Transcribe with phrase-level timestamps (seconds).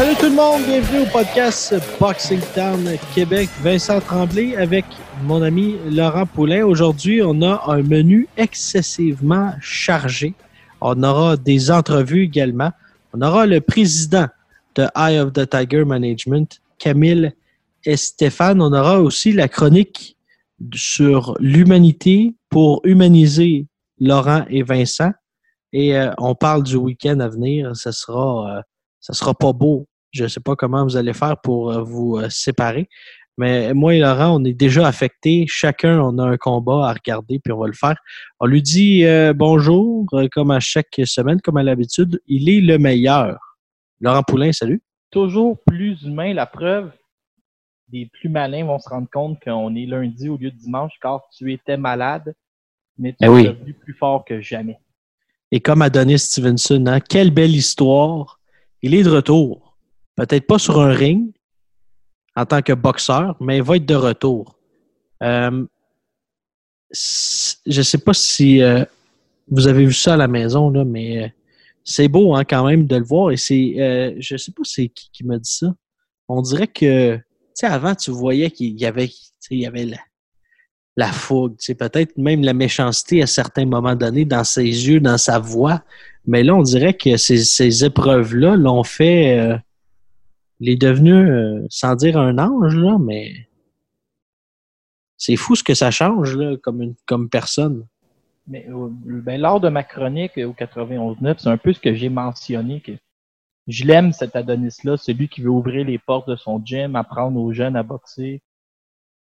[0.00, 3.50] Salut tout le monde, bienvenue au podcast Boxing Town Québec.
[3.60, 4.86] Vincent Tremblay avec
[5.24, 6.64] mon ami Laurent Poulain.
[6.64, 10.32] Aujourd'hui, on a un menu excessivement chargé.
[10.80, 12.70] On aura des entrevues également.
[13.12, 14.26] On aura le président
[14.74, 17.34] de Eye of the Tiger Management, Camille
[17.84, 18.62] et Stéphane.
[18.62, 20.16] On aura aussi la chronique
[20.72, 23.66] sur l'humanité pour humaniser
[23.98, 25.12] Laurent et Vincent.
[25.74, 27.76] Et euh, on parle du week-end à venir.
[27.76, 28.62] Ce sera, euh,
[28.98, 29.86] ça sera pas beau.
[30.12, 32.88] Je ne sais pas comment vous allez faire pour euh, vous euh, séparer.
[33.38, 35.46] Mais moi et Laurent, on est déjà affectés.
[35.48, 37.96] Chacun, on a un combat à regarder, puis on va le faire.
[38.38, 42.20] On lui dit euh, bonjour, comme à chaque semaine, comme à l'habitude.
[42.26, 43.38] Il est le meilleur.
[44.00, 44.82] Laurent Poulain, salut.
[45.10, 46.34] toujours plus humain.
[46.34, 46.90] La preuve,
[47.92, 51.22] les plus malins vont se rendre compte qu'on est lundi au lieu de dimanche car
[51.36, 52.34] tu étais malade,
[52.98, 53.44] mais tu Eh es oui.
[53.44, 54.78] devenu plus fort que jamais.
[55.50, 58.38] Et comme Adonis Stevenson, hein, quelle belle histoire.
[58.82, 59.69] Il est de retour.
[60.16, 61.32] Peut-être pas sur un ring
[62.36, 64.58] en tant que boxeur, mais il va être de retour.
[65.22, 65.66] Euh,
[66.92, 68.84] je sais pas si euh,
[69.48, 71.28] vous avez vu ça à la maison, là, mais euh,
[71.84, 73.30] c'est beau hein, quand même de le voir.
[73.30, 75.74] Et c'est, je sais pas c'est qui qui m'a dit ça.
[76.28, 77.22] On dirait que, tu
[77.54, 79.10] sais, avant, tu voyais qu'il y avait,
[79.50, 79.88] il y avait
[80.96, 85.38] la, fougue, peut-être même la méchanceté à certains moments donnés dans ses yeux, dans sa
[85.38, 85.82] voix.
[86.26, 89.60] Mais là, on dirait que ces, ces épreuves-là l'ont fait.
[90.60, 93.48] Il est devenu, euh, sans dire un ange, là, mais
[95.16, 97.86] c'est fou ce que ça change là, comme, une, comme personne.
[98.46, 101.94] Mais euh, ben, lors de ma chronique euh, au 91.9, c'est un peu ce que
[101.94, 102.92] j'ai mentionné, que
[103.66, 107.52] je l'aime cet Adonis-là, celui qui veut ouvrir les portes de son gym, apprendre aux
[107.52, 108.42] jeunes à boxer.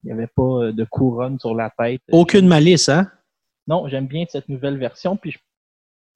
[0.02, 2.00] Il n'y avait pas de couronne sur la tête.
[2.12, 3.10] Aucune malice, hein?
[3.66, 5.16] Non, j'aime bien cette nouvelle version.
[5.16, 5.38] Puis je-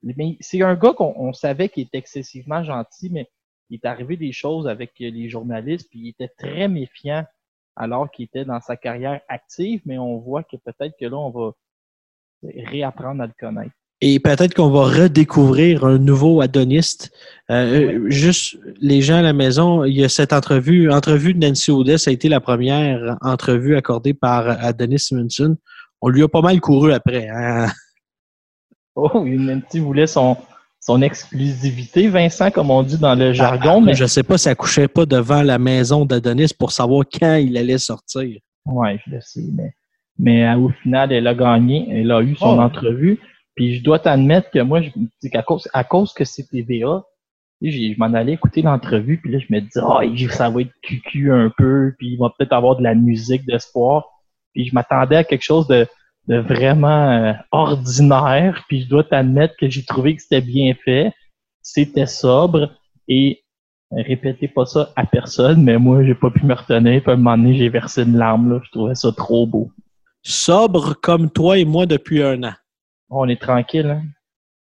[0.03, 3.29] mais c'est un gars qu'on on savait qu'il était excessivement gentil, mais
[3.73, 7.25] il est arrivé des choses avec euh, les journalistes, puis il était très méfiant
[7.75, 11.31] alors qu'il était dans sa carrière active, mais on voit que peut-être que là, on
[11.31, 11.53] va
[12.43, 13.73] réapprendre à le connaître.
[14.03, 17.17] Et peut-être qu'on va redécouvrir un nouveau adoniste.
[17.51, 20.91] Euh, euh, Juste les gens à la maison, il y a cette entrevue.
[20.91, 25.57] Entrevue de Nancy Audet, ça a été la première entrevue accordée par Adonis Simonson.
[26.03, 27.29] On lui a pas mal couru après.
[27.29, 27.69] hein.
[28.97, 30.37] Oh, il Nancy voulait son,
[30.83, 34.57] son exclusivité, Vincent, comme on dit dans le jargon, mais Je sais pas si elle
[34.57, 38.41] couchait pas devant la maison d'Adonis pour savoir quand il allait sortir.
[38.67, 39.73] Ouais, je le sais, mais,
[40.19, 42.61] mais euh, au final, elle a gagné, elle a eu son Oh.
[42.61, 43.19] entrevue.
[43.55, 44.91] Puis je dois t'admettre que moi, je,
[45.21, 47.05] c'est qu'à cause, à cause que c'est TVA,
[47.61, 50.01] je m'en allais écouter l'entrevue, puis là, je me dis, oh,
[50.31, 54.07] ça va être cucu un peu, puis il va peut-être avoir de la musique d'espoir.
[54.53, 55.87] Puis je m'attendais à quelque chose de,
[56.29, 61.13] de vraiment euh, ordinaire, puis je dois t'admettre que j'ai trouvé que c'était bien fait,
[61.61, 62.71] c'était sobre,
[63.09, 63.43] et
[63.91, 67.17] répétez pas ça à personne, mais moi, j'ai pas pu me retenir, puis à un
[67.17, 69.71] moment donné, j'ai versé une larme, là, je trouvais ça trop beau.
[70.23, 72.55] Sobre comme toi et moi depuis un an.
[73.11, 74.03] On est tranquille, hein?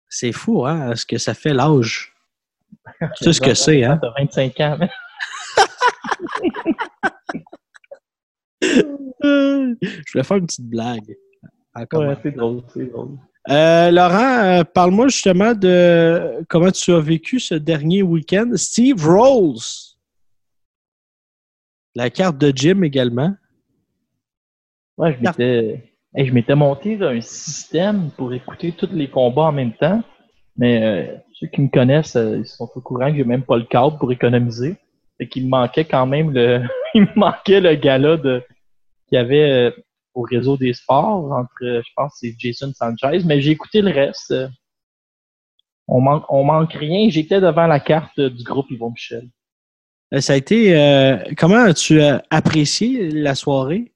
[0.09, 2.13] C'est fou, hein, ce que ça fait l'âge.
[3.17, 3.99] Tu sais ce que c'est, hein?
[4.01, 4.89] T'as 25 ans, mais
[9.23, 11.15] Je voulais faire une petite blague.
[11.73, 13.17] En ouais, c'est drôle, c'est drôle.
[13.49, 18.51] Euh, Laurent, euh, parle-moi justement de comment tu as vécu ce dernier week-end.
[18.55, 19.95] Steve Rolls.
[21.95, 23.33] La carte de Jim également.
[24.97, 29.43] Ouais, je m'étais, hey, je m'étais monté là, un système pour écouter tous les combats
[29.43, 30.03] en même temps.
[30.57, 33.57] Mais euh, ceux qui me connaissent, euh, ils sont au courant que j'ai même pas
[33.57, 34.75] le câble pour économiser.
[35.17, 36.61] Fait qu'il me manquait quand même le,
[36.93, 38.43] il me manquait le gala de,
[39.11, 39.71] y avait euh,
[40.13, 43.23] au réseau des sports entre, euh, je pense, c'est Jason Sanchez.
[43.25, 44.31] Mais j'ai écouté le reste.
[44.31, 44.47] euh.
[45.87, 47.09] on manque, on manque rien.
[47.09, 49.29] J'étais devant la carte euh, du groupe Yvon Michel.
[50.19, 50.75] Ça a été.
[50.75, 53.93] euh, comment as-tu apprécié la soirée?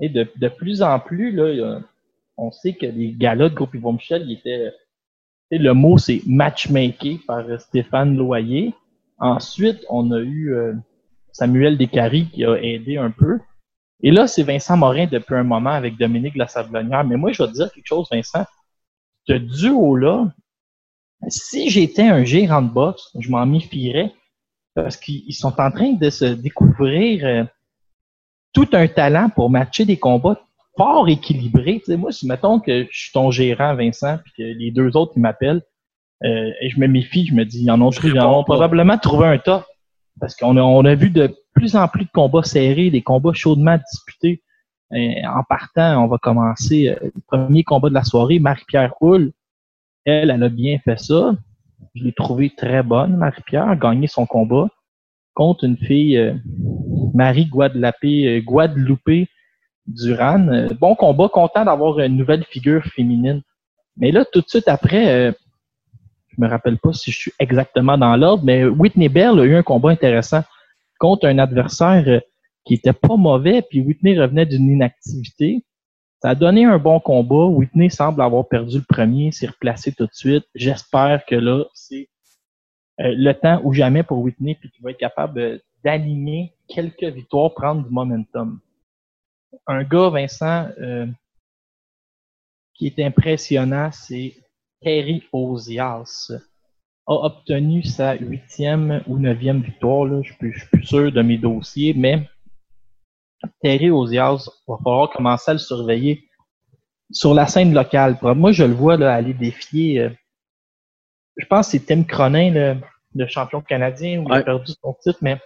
[0.00, 1.80] Et de, de plus en plus, là,
[2.38, 4.72] on sait que les gars-là de groupe Yvon Michel, ils étaient.
[5.50, 8.72] Le mot, c'est matchmaké par Stéphane Loyer.
[9.18, 10.56] Ensuite, on a eu
[11.32, 13.38] Samuel Descaries qui a aidé un peu.
[14.02, 17.04] Et là, c'est Vincent Morin depuis un moment avec Dominique Lassablonnière.
[17.04, 18.44] Mais moi, je vais te dire quelque chose, Vincent.
[19.28, 20.32] Ce duo-là,
[21.28, 24.12] si j'étais un gérant de boxe, je m'en méfierais
[24.74, 27.44] parce qu'ils sont en train de se découvrir euh,
[28.52, 30.40] tout un talent pour matcher des combats
[30.76, 31.78] fort équilibrés.
[31.80, 34.96] Tu sais, moi, si mettons que je suis ton gérant, Vincent, puis que les deux
[34.96, 35.62] autres, ils m'appellent,
[36.24, 38.98] euh, et je me méfie, je me dis, ils en ont, ils en ont probablement
[38.98, 39.66] trouvé un tas.
[40.20, 43.78] Parce qu'on a, a vu de plus en plus de combats serrés, des combats chaudement
[43.90, 44.42] disputés.
[44.94, 48.38] Et en partant, on va commencer euh, le premier combat de la soirée.
[48.38, 49.32] Marie-Pierre Houle,
[50.04, 51.34] elle, elle a bien fait ça.
[51.94, 54.68] Je l'ai trouvée très bonne, Marie-Pierre, gagné son combat
[55.34, 56.34] contre une fille, euh,
[57.14, 59.28] Marie Guadeloupe, euh, Guadeloupe
[59.86, 60.48] Duran.
[60.48, 63.42] Euh, bon combat, content d'avoir une nouvelle figure féminine.
[63.96, 65.34] Mais là, tout de suite après,
[66.36, 69.54] je me rappelle pas si je suis exactement dans l'ordre, mais Whitney Bell a eu
[69.54, 70.42] un combat intéressant
[70.98, 72.22] contre un adversaire
[72.64, 75.64] qui était pas mauvais, puis Whitney revenait d'une inactivité.
[76.22, 77.46] Ça a donné un bon combat.
[77.46, 80.44] Whitney semble avoir perdu le premier, s'est replacé tout de suite.
[80.54, 82.08] J'espère que là, c'est
[83.00, 87.52] euh, le temps ou jamais pour Whitney, puis qu'il va être capable d'aligner quelques victoires,
[87.52, 88.60] prendre du momentum.
[89.66, 91.06] Un gars, Vincent, euh,
[92.74, 94.34] qui est impressionnant, c'est
[94.82, 96.32] Terry Ozias.
[97.06, 100.04] A obtenu sa huitième ou neuvième victoire.
[100.04, 100.22] Là.
[100.22, 102.28] Je suis plus sûr de mes dossiers, mais
[103.60, 106.28] Terry Ozias, va falloir commencer à le surveiller
[107.10, 108.18] sur la scène locale.
[108.22, 110.00] Moi, je le vois là, aller défier.
[110.00, 110.10] Euh,
[111.36, 112.80] je pense que c'est Tim Cronin,
[113.14, 115.38] le, champion canadien, où il a perdu son titre, mais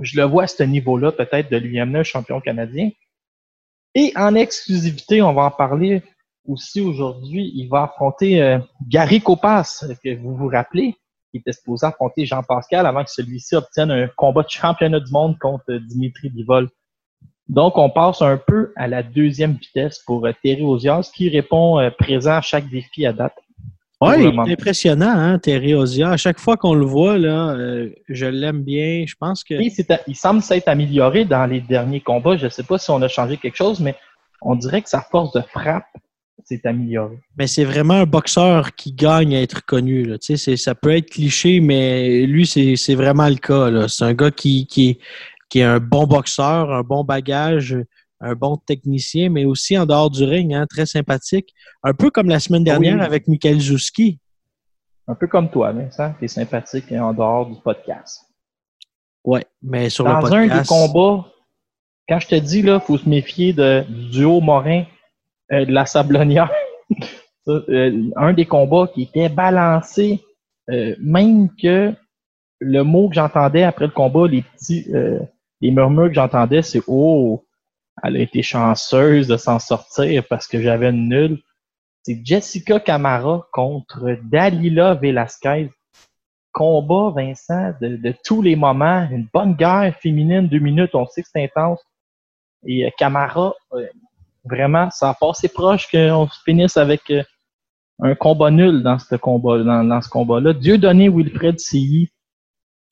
[0.00, 2.90] je le vois à ce niveau-là, peut-être, de lui amener un champion canadien.
[3.94, 6.02] Et en exclusivité, on va en parler
[6.46, 7.52] aussi aujourd'hui.
[7.54, 8.58] Il va affronter euh,
[8.88, 10.94] Gary Copas, que vous vous rappelez,
[11.30, 15.10] qui était supposé affronter Jean Pascal avant que celui-ci obtienne un combat de championnat du
[15.12, 16.68] monde contre Dimitri Bivol.
[17.48, 21.78] Donc, on passe un peu à la deuxième vitesse pour euh, Terry Ozias, qui répond
[21.78, 23.34] euh, présent à chaque défi à date.
[24.00, 26.10] Oui, il est impressionnant, hein, Terry Ozias.
[26.10, 29.04] À chaque fois qu'on le voit, là, euh, je l'aime bien.
[29.06, 29.54] Je pense que.
[29.54, 32.36] il semble s'être amélioré dans les derniers combats.
[32.36, 33.94] Je ne sais pas si on a changé quelque chose, mais
[34.42, 35.86] on dirait que sa force de frappe
[36.44, 37.18] s'est améliorée.
[37.36, 40.04] Mais c'est vraiment un boxeur qui gagne à être connu.
[40.04, 40.16] Là.
[40.20, 43.88] Ça peut être cliché, mais lui, c'est vraiment le cas.
[43.88, 44.98] C'est un gars qui, qui,
[45.48, 47.76] qui est un bon boxeur, un bon bagage,
[48.20, 51.52] un bon technicien, mais aussi en dehors du ring, hein, très sympathique.
[51.82, 54.18] Un peu comme la semaine dernière avec Michael Zouski.
[55.06, 58.22] Un peu comme toi, Vincent, qui est sympathique en dehors du podcast.
[59.24, 60.32] Oui, mais sur le podcast...
[60.32, 61.26] Dans un des combats,
[62.08, 64.84] quand je te dis, là, faut se méfier de, du duo Morin
[65.50, 66.50] de la Sablonnière.
[67.46, 70.24] Euh, un des combats qui était balancé,
[70.70, 71.92] euh, même que
[72.58, 74.86] le mot que j'entendais après le combat, les petits,
[75.60, 77.44] les murmures que j'entendais, c'est Oh,
[78.02, 81.42] elle a été chanceuse de s'en sortir parce que j'avais une nulle.
[82.02, 85.70] C'est Jessica Camara contre Dalila Velasquez.
[86.52, 89.08] Combat, Vincent, de, tous les moments.
[89.10, 91.80] Une bonne guerre féminine, deux minutes, on sait que c'est intense.
[92.64, 93.86] Et euh, Camara, euh,
[94.44, 97.22] vraiment, ça a passé proche qu'on finisse avec euh,
[98.00, 100.52] un combat nul dans ce combat, dans, ce combat-là.
[100.52, 102.10] Dieu donné Wilfred Silly,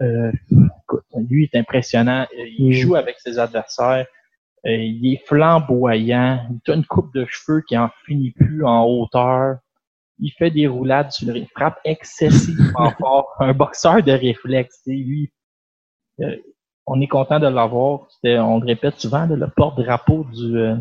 [0.01, 0.33] euh,
[1.29, 2.27] lui est impressionnant.
[2.59, 2.73] Il mm.
[2.73, 4.07] joue avec ses adversaires.
[4.67, 6.47] Euh, il est flamboyant.
[6.67, 9.57] Il a une coupe de cheveux qui en finit plus en hauteur.
[10.19, 13.29] Il fait des roulades sur le frappe excessivement fort.
[13.41, 14.83] Un boxeur de réflexe.
[14.87, 15.33] Lui,
[16.21, 16.37] euh,
[16.87, 18.07] on est content de l'avoir.
[18.25, 20.77] On le répète souvent, le porte-drapeau du, euh,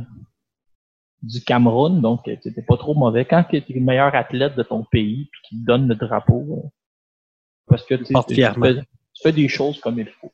[1.22, 2.02] du Cameroun.
[2.02, 3.26] Donc, c'était pas trop mauvais.
[3.26, 6.72] Quand tu es le meilleur athlète de ton pays puis qu'il donne le drapeau,
[7.68, 8.14] parce que tu
[9.14, 10.32] tu fais des choses comme il faut.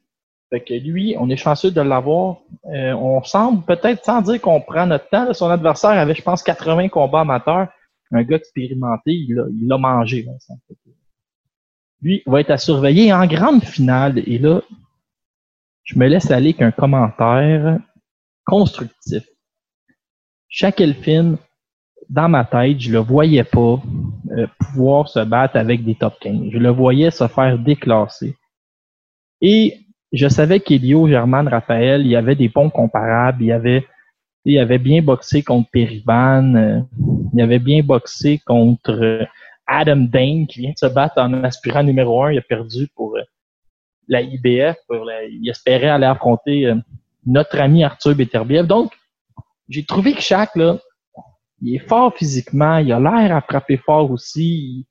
[0.49, 2.37] Fait que lui, on est chanceux de l'avoir.
[2.73, 6.41] Euh, on semble peut-être, sans dire qu'on prend notre temps, son adversaire avait, je pense,
[6.41, 7.67] 80 combats amateurs.
[8.11, 10.25] Un gars expérimenté, il l'a mangé.
[12.01, 14.19] Lui va être à surveiller en grande finale.
[14.25, 14.61] Et là,
[15.83, 17.79] je me laisse aller qu'un commentaire
[18.45, 19.23] constructif.
[20.49, 21.37] Chaque Elfin,
[22.09, 23.81] dans ma tête, je le voyais pas
[24.31, 26.49] euh, pouvoir se battre avec des top 15.
[26.51, 28.35] Je le voyais se faire déclasser.
[29.41, 29.79] Et
[30.13, 33.43] je savais qu'Elio, German, Raphaël, il y avait des bons comparables.
[33.43, 33.85] Il y avait,
[34.45, 36.55] il avait bien boxé contre Periban.
[36.55, 36.79] Euh,
[37.33, 39.25] il avait bien boxé contre euh,
[39.67, 42.31] Adam Dane, qui vient de se battre en aspirant numéro un.
[42.31, 43.17] Il a perdu pour
[44.07, 44.77] la IBF.
[45.29, 46.73] il espérait aller affronter
[47.25, 48.65] notre ami Arthur Beterbiev.
[48.65, 48.93] Donc,
[49.69, 50.79] j'ai trouvé que chaque là,
[51.61, 52.77] il est fort physiquement.
[52.77, 54.87] Il a l'air à frapper fort aussi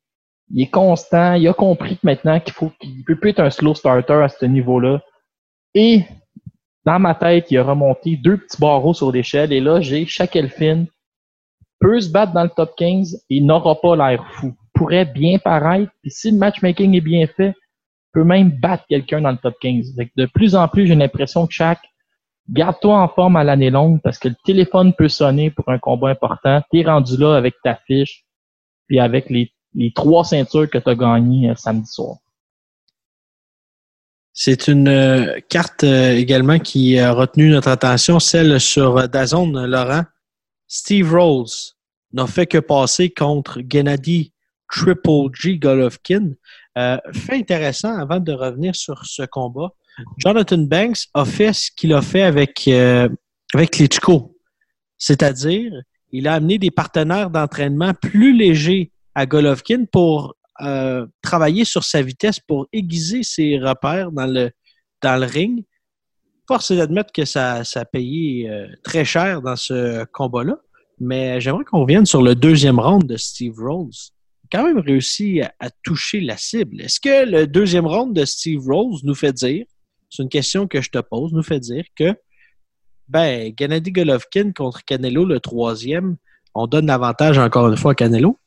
[0.51, 3.51] il est constant, il a compris que maintenant qu'il faut qu'il peut plus être un
[3.51, 5.03] slow starter à ce niveau-là.
[5.75, 6.05] Et
[6.85, 9.53] dans ma tête, il a remonté deux petits barreaux sur l'échelle.
[9.53, 10.87] Et là, j'ai Shackleton
[11.81, 14.55] peut se battre dans le top 15 et n'aura pas l'air fou.
[14.73, 15.93] Pourrait bien paraître.
[16.03, 17.55] Puis si le matchmaking est bien fait,
[18.13, 19.95] peut même battre quelqu'un dans le top 15.
[20.17, 21.83] de plus en plus, j'ai l'impression que chaque
[22.51, 26.11] garde-toi en forme à l'année longue parce que le téléphone peut sonner pour un combat
[26.11, 26.63] important.
[26.71, 28.25] T'es rendu là avec ta fiche
[28.87, 29.53] puis avec les,
[29.95, 32.17] trois ceintures que tu as gagnées euh, samedi soir.
[34.33, 40.05] C'est une euh, carte euh, également qui a retenu notre attention, celle sur Dazone, Laurent.
[40.69, 41.77] Steve Rose
[42.13, 44.33] n'a fait que passer contre Gennady
[44.71, 46.33] Triple G Golovkin.
[46.75, 49.71] fait intéressant, avant de revenir sur ce combat,
[50.19, 54.37] Jonathan Banks a fait ce qu'il a fait avec, avec Klitschko.
[54.99, 55.73] C'est-à-dire,
[56.13, 62.01] il a amené des partenaires d'entraînement plus légers à Golovkin pour euh, travailler sur sa
[62.01, 64.51] vitesse pour aiguiser ses repères dans le,
[65.03, 65.65] dans le ring.
[66.49, 70.57] Force est d'admettre que ça, ça a payé euh, très cher dans ce combat-là.
[70.99, 73.83] Mais j'aimerais qu'on revienne sur le deuxième round de Steve a
[74.51, 76.81] quand même réussi à, toucher la cible.
[76.81, 79.67] Est-ce que le deuxième round de Steve Rose nous fait dire,
[80.09, 82.15] c'est une question que je te pose, nous fait dire que
[83.09, 86.17] ben, Gennady Golovkin contre Canelo, le troisième,
[86.55, 88.39] on donne l'avantage encore une fois à Canelo?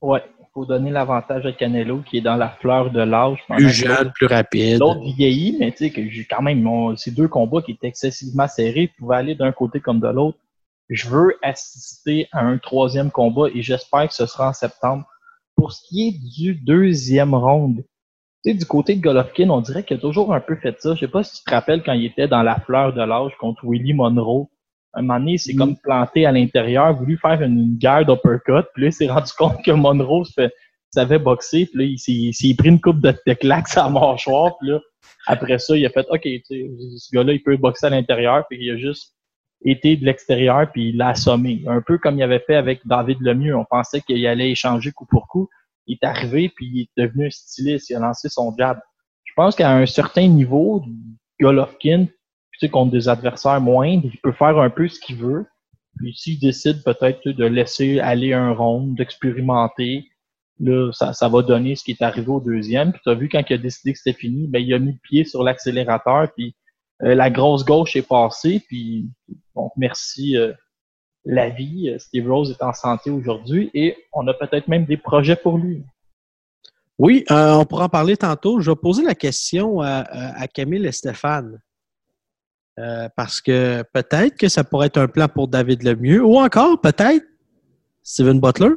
[0.00, 0.22] Ouais,
[0.58, 3.38] faut donner l'avantage à Canelo qui est dans la fleur de l'âge.
[3.48, 4.80] Plus jeune, plus rapide.
[4.80, 8.48] L'autre vieillit, mais tu sais que j'ai quand même ces deux combats qui étaient excessivement
[8.48, 10.38] serrés pouvaient aller d'un côté comme de l'autre.
[10.88, 15.04] Je veux assister à un troisième combat et j'espère que ce sera en septembre.
[15.54, 17.84] Pour ce qui est du deuxième round,
[18.44, 20.94] tu sais, du côté de Golovkin, on dirait qu'il a toujours un peu fait ça.
[20.94, 23.32] Je sais pas si tu te rappelles quand il était dans la fleur de l'âge
[23.38, 24.48] contre Willie Monroe
[24.98, 28.88] un moment donné, c'est comme planté à l'intérieur, voulu faire une, guerre d'uppercut, puis là,
[28.88, 30.24] il s'est rendu compte que Monroe
[30.90, 34.56] savait boxer, puis là, il s'est pris une coupe de, de claques à la mâchoire,
[34.58, 34.80] puis là,
[35.26, 38.70] après ça, il a fait, OK, ce gars-là, il peut boxer à l'intérieur, puis il
[38.70, 39.14] a juste
[39.64, 41.62] été de l'extérieur, puis il l'a assommé.
[41.66, 43.56] Un peu comme il avait fait avec David Lemieux.
[43.56, 45.48] On pensait qu'il allait échanger coup pour coup.
[45.88, 48.78] Il est arrivé, puis il est devenu un styliste, il a lancé son jab.
[49.24, 50.84] Je pense qu'à un certain niveau,
[51.40, 52.06] Golovkin
[52.58, 55.46] sais, contre des adversaires moindres, il peut faire un peu ce qu'il veut.
[55.96, 60.08] Puis s'il décide peut-être de laisser aller un round, d'expérimenter,
[60.60, 62.92] là, ça, va donner ce qui est arrivé au deuxième.
[62.92, 64.92] Puis tu as vu quand il a décidé que c'était fini, ben, il a mis
[64.92, 66.54] le pied sur l'accélérateur, puis
[67.02, 69.08] euh, la grosse gauche est passée, puis
[69.54, 70.52] donc merci euh,
[71.28, 71.94] la vie.
[71.98, 75.84] Steve Rose est en santé aujourd'hui et on a peut-être même des projets pour lui.
[76.98, 78.60] Oui, euh, on pourra en parler tantôt.
[78.60, 80.04] Je vais poser la question à,
[80.36, 81.60] à Camille et Stéphane.
[82.78, 86.80] Euh, parce que peut-être que ça pourrait être un plan pour David Lemieux ou encore
[86.80, 87.24] peut-être
[88.04, 88.70] Steven Butler.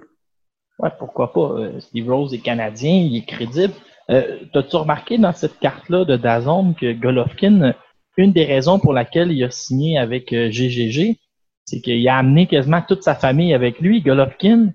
[0.80, 1.52] Ouais, pourquoi pas?
[1.60, 3.74] Euh, Steve Rose est canadien, il est crédible.
[4.10, 7.76] Euh, T'as-tu remarqué dans cette carte-là de Dazon que Golovkin,
[8.18, 11.20] une des raisons pour laquelle il a signé avec GGG,
[11.66, 14.02] c'est qu'il a amené quasiment toute sa famille avec lui.
[14.02, 14.74] Golovkin,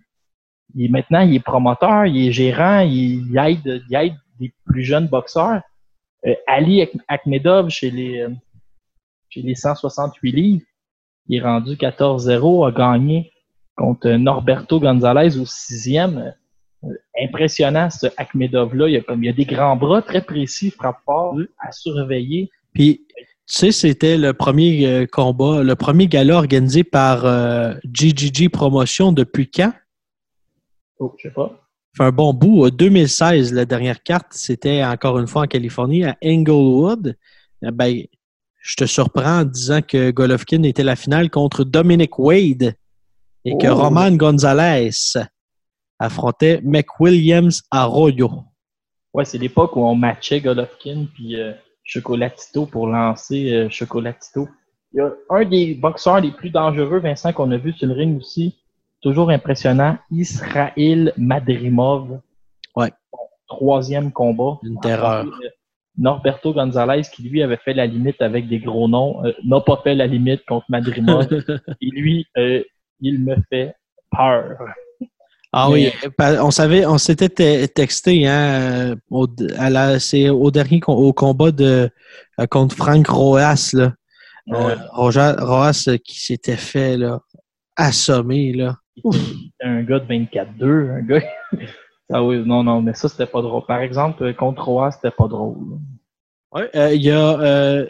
[0.74, 4.82] il est, maintenant, il est promoteur, il est gérant, il, aide, il aide des plus
[4.82, 5.60] jeunes boxeurs.
[6.46, 8.26] Ali Akhmedov chez les
[9.42, 10.64] les 168 livres.
[11.28, 13.32] Il est rendu 14-0, a gagné
[13.76, 16.34] contre Norberto Gonzalez au sixième.
[16.84, 18.88] Euh, impressionnant, ce Akhmedov-là.
[18.88, 22.50] Il, a comme, il a des grands bras très précis, frappe fort, à surveiller.
[22.72, 23.05] Puis,
[23.46, 27.22] sais, c'était le premier euh, combat, le premier gala organisé par
[27.84, 29.72] GGG euh, Promotion depuis quand?
[30.98, 31.68] Oh, je sais pas.
[31.96, 32.70] Fait un bon bout.
[32.70, 37.16] 2016, la dernière carte, c'était encore une fois en Californie, à Englewood.
[37.62, 38.02] Ben,
[38.60, 42.74] je te surprends en disant que Golovkin était la finale contre Dominic Wade
[43.44, 43.76] et que oh.
[43.76, 44.90] Roman Gonzalez
[45.98, 48.44] affrontait McWilliams Arroyo.
[49.14, 51.52] Ouais, c'est l'époque où on matchait Golovkin puis euh,
[51.86, 54.48] Chocolatito pour lancer euh, Chocolatito.
[54.92, 57.94] Il y a un des boxeurs les plus dangereux, Vincent, qu'on a vu sur le
[57.94, 58.58] ring aussi.
[59.00, 59.96] Toujours impressionnant.
[60.10, 62.20] Israël Madrimov.
[62.74, 62.92] Ouais.
[63.46, 64.58] Troisième combat.
[64.64, 65.26] Une terreur.
[65.96, 69.80] Norberto Gonzalez, qui lui avait fait la limite avec des gros noms, euh, n'a pas
[69.82, 71.28] fait la limite contre Madrimov.
[71.80, 72.62] et lui, euh,
[73.00, 73.74] il me fait
[74.10, 74.58] peur.
[75.58, 81.88] Ah oui, on savait, on s'était texté hein, au, au dernier au combat de
[82.38, 83.94] euh, contre Frank Roas là.
[84.48, 87.20] Roas qui s'était fait là,
[87.74, 88.76] assommer là.
[89.62, 91.22] Un gars de 24-2, un gars.
[92.12, 93.66] Ah oui, non, non, mais ça, c'était pas drôle.
[93.66, 95.56] Par exemple, contre Roa, c'était pas drôle.
[96.52, 97.86] Oui, euh, il y a euh,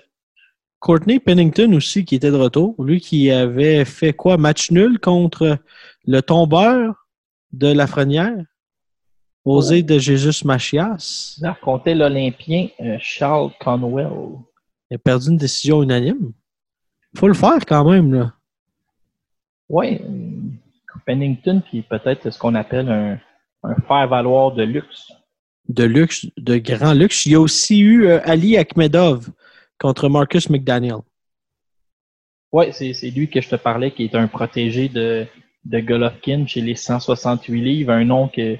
[0.80, 2.82] Courtney Pennington aussi qui était de retour.
[2.82, 4.38] Lui qui avait fait quoi?
[4.38, 5.58] Match nul contre
[6.06, 7.05] le tombeur?
[7.56, 8.44] De Lafrenière,
[9.44, 9.86] Osé oh.
[9.86, 11.36] de Jésus Machias.
[11.38, 14.38] Il affrontait l'Olympien euh, Charles Conwell.
[14.90, 16.32] Il a perdu une décision unanime.
[17.16, 18.32] faut le faire quand même, là.
[19.68, 20.00] Oui.
[21.04, 23.18] Pennington, qui est peut-être ce qu'on appelle un,
[23.62, 25.12] un faire-valoir de luxe.
[25.68, 27.26] De luxe, de grand luxe.
[27.26, 29.30] Il y a aussi eu euh, Ali Akhmedov
[29.78, 30.98] contre Marcus McDaniel.
[32.52, 35.26] Oui, c'est lui que je te parlais, qui est un protégé de,
[35.66, 38.56] de Golovkin chez les 168 livres, un nom que,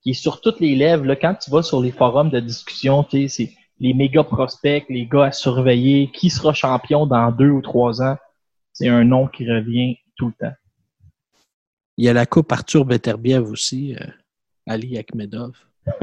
[0.00, 1.04] qui est sur toutes les lèvres.
[1.04, 4.86] Là, quand tu vas sur les forums de discussion, tu sais, c'est les méga prospects,
[4.88, 8.16] les gars à surveiller, qui sera champion dans deux ou trois ans,
[8.72, 10.54] c'est un nom qui revient tout le temps.
[11.98, 14.06] Il y a la coupe Arthur Beterbiev aussi, euh,
[14.66, 15.52] Ali Akhmedov.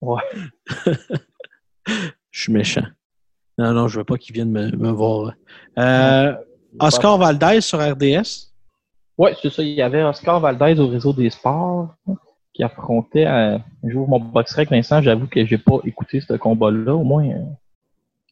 [0.00, 0.22] ouais.
[1.86, 2.86] je suis méchant.
[3.58, 5.34] Non, non, je veux pas qu'il vienne me, voir.
[5.78, 6.34] Euh,
[6.80, 8.50] Oscar Valdez sur RDS.
[9.16, 9.62] Oui, c'est ça.
[9.62, 11.94] Il y avait Oscar Valdez au réseau des sports
[12.52, 15.02] qui affrontait un jour mon box avec Vincent.
[15.02, 16.94] J'avoue que j'ai pas écouté ce combat-là.
[16.94, 17.28] Au moins.
[17.28, 17.44] Euh,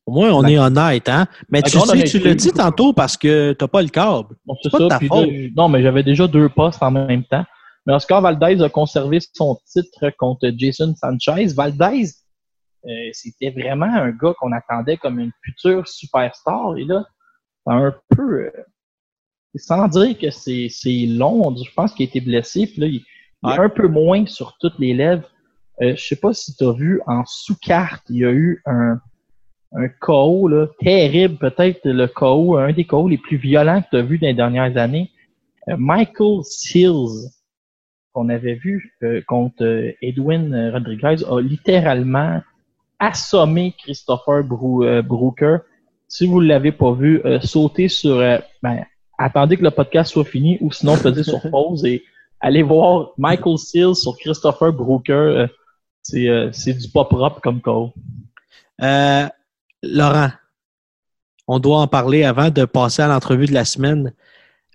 [0.06, 1.26] au moins, on est honnête, hein?
[1.48, 4.34] Mais tu sais, tu l'as dit tantôt parce que tu n'as pas le câble.
[4.62, 4.98] c'est ça.
[5.56, 7.44] non, mais j'avais déjà deux postes en même temps.
[7.86, 11.52] Mais Oscar Valdez a conservé son titre contre Jason Sanchez.
[11.54, 12.10] Valdez,
[12.84, 16.76] euh, c'était vraiment un gars qu'on attendait comme une future superstar.
[16.76, 17.04] Et là,
[17.66, 18.44] un peu.
[18.46, 18.50] Euh,
[19.54, 22.66] sans dire que c'est long, je pense qu'il a été blessé.
[22.66, 25.28] Puis là, il, est un peu moins sur toutes les lèvres.
[25.80, 28.98] Euh, je sais pas si tu as vu en sous-carte, il y a eu un,
[29.72, 33.96] un KO là, terrible, peut-être le KO, un des KO les plus violents que tu
[33.96, 35.10] as vu dans les dernières années.
[35.68, 37.30] Euh, Michael Seals,
[38.12, 42.40] qu'on avait vu euh, contre Edwin Rodriguez, a littéralement
[42.98, 45.58] assommé Christopher Brooker
[46.12, 48.16] si vous ne l'avez pas vu, euh, sautez sur.
[48.16, 48.84] Euh, ben,
[49.16, 52.04] attendez que le podcast soit fini ou sinon faites sur pause et
[52.38, 55.48] allez voir Michael Seals sur Christopher Brooker.
[56.12, 57.92] Euh, c'est du pas propre comme call.
[59.82, 60.30] Laurent,
[61.48, 64.12] on doit en parler avant de passer à l'entrevue de la semaine.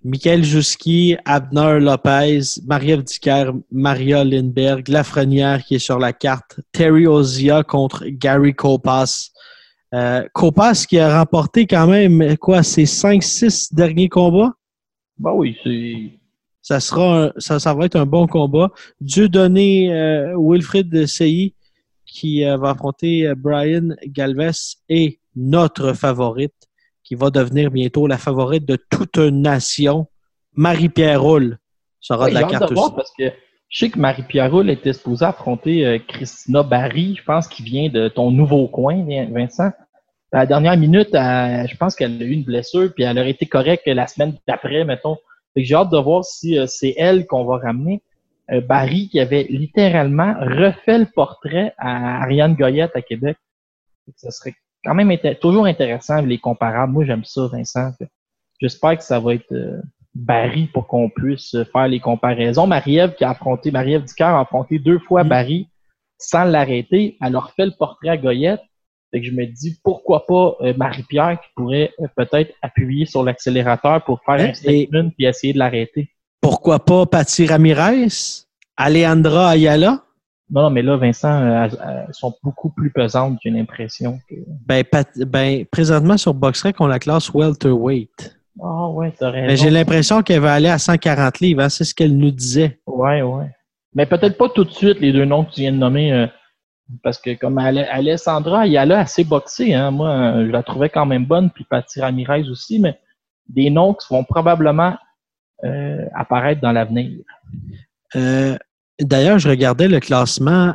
[0.04, 7.06] Michael Juski, Abner Lopez, Marie-Ève Dicker, Maria Lindberg, Lafrenière qui est sur la carte, Terry
[7.06, 9.30] Ozia contre Gary Kopas.
[9.94, 14.54] Euh, Copas qui a remporté quand même quoi ses 5-6 derniers combats?
[15.18, 16.20] Ben oui, c'est.
[16.62, 18.72] Ça sera ça, ça va être un bon combat.
[19.00, 21.54] Dieu donné euh, Wilfrid Sey
[22.06, 24.52] qui euh, va affronter Brian Galvez
[24.90, 26.54] et notre favorite
[27.04, 30.08] qui va devenir bientôt la favorite de toute une nation,
[30.56, 31.58] Marie-Pierre Roule
[32.02, 32.92] sera de la carte aussi.
[32.94, 33.32] Parce que
[33.70, 37.90] je sais que Marie-Pierre Roule était supposée affronter euh, Christina Barry, je pense, qui vient
[37.90, 39.72] de ton nouveau coin, Vincent.
[40.32, 43.88] La dernière minute, je pense qu'elle a eu une blessure, puis elle aurait été correcte
[43.88, 45.18] la semaine d'après, mettons.
[45.56, 48.04] J'ai hâte de voir si euh, c'est elle qu'on va ramener.
[48.52, 53.38] Euh, Barry qui avait littéralement refait le portrait à Ariane Goyette à Québec.
[54.16, 54.54] Ce serait
[54.86, 56.94] quand même toujours intéressant les comparables.
[56.94, 57.92] Moi, j'aime ça, Vincent.
[58.62, 59.54] J'espère que ça va être
[60.18, 62.66] Barry pour qu'on puisse faire les comparaisons.
[62.66, 65.30] Marie-Ève qui a affronté, Marie-Ève Dicker a affronté deux fois mm.
[65.30, 65.68] Barry
[66.18, 67.18] sans l'arrêter.
[67.22, 68.62] Elle a refait le portrait à Goyette.
[69.12, 73.24] Fait que je me dis pourquoi pas euh, Marie-Pierre qui pourrait euh, peut-être appuyer sur
[73.24, 76.10] l'accélérateur pour faire un statement puis essayer de l'arrêter.
[76.42, 78.08] Pourquoi pas Patty Ramirez?
[78.76, 80.04] Alejandra Ayala?
[80.50, 81.68] Non, non, mais là, Vincent, euh,
[82.08, 84.20] elles, sont beaucoup plus pesantes, j'ai l'impression.
[84.30, 84.36] Que...
[84.66, 84.84] Ben,
[85.26, 88.37] ben, présentement sur BoxRec, on la classe welterweight.
[88.62, 89.48] Ah ouais, t'as raison.
[89.48, 92.80] Mais j'ai l'impression qu'elle va aller à 140 livres, hein, c'est ce qu'elle nous disait.
[92.88, 93.52] Ouais, ouais.
[93.94, 96.28] Mais peut-être pas tout de suite les deux noms que tu viens de nommer, euh,
[97.04, 99.92] parce que comme Alessandra, il y a là assez boxé, hein.
[99.92, 103.00] Moi, euh, je la trouvais quand même bonne, puis Patty Ramirez aussi, mais
[103.48, 104.96] des noms qui vont probablement
[105.64, 107.20] euh, apparaître dans l'avenir.
[109.00, 110.74] D'ailleurs, je regardais le classement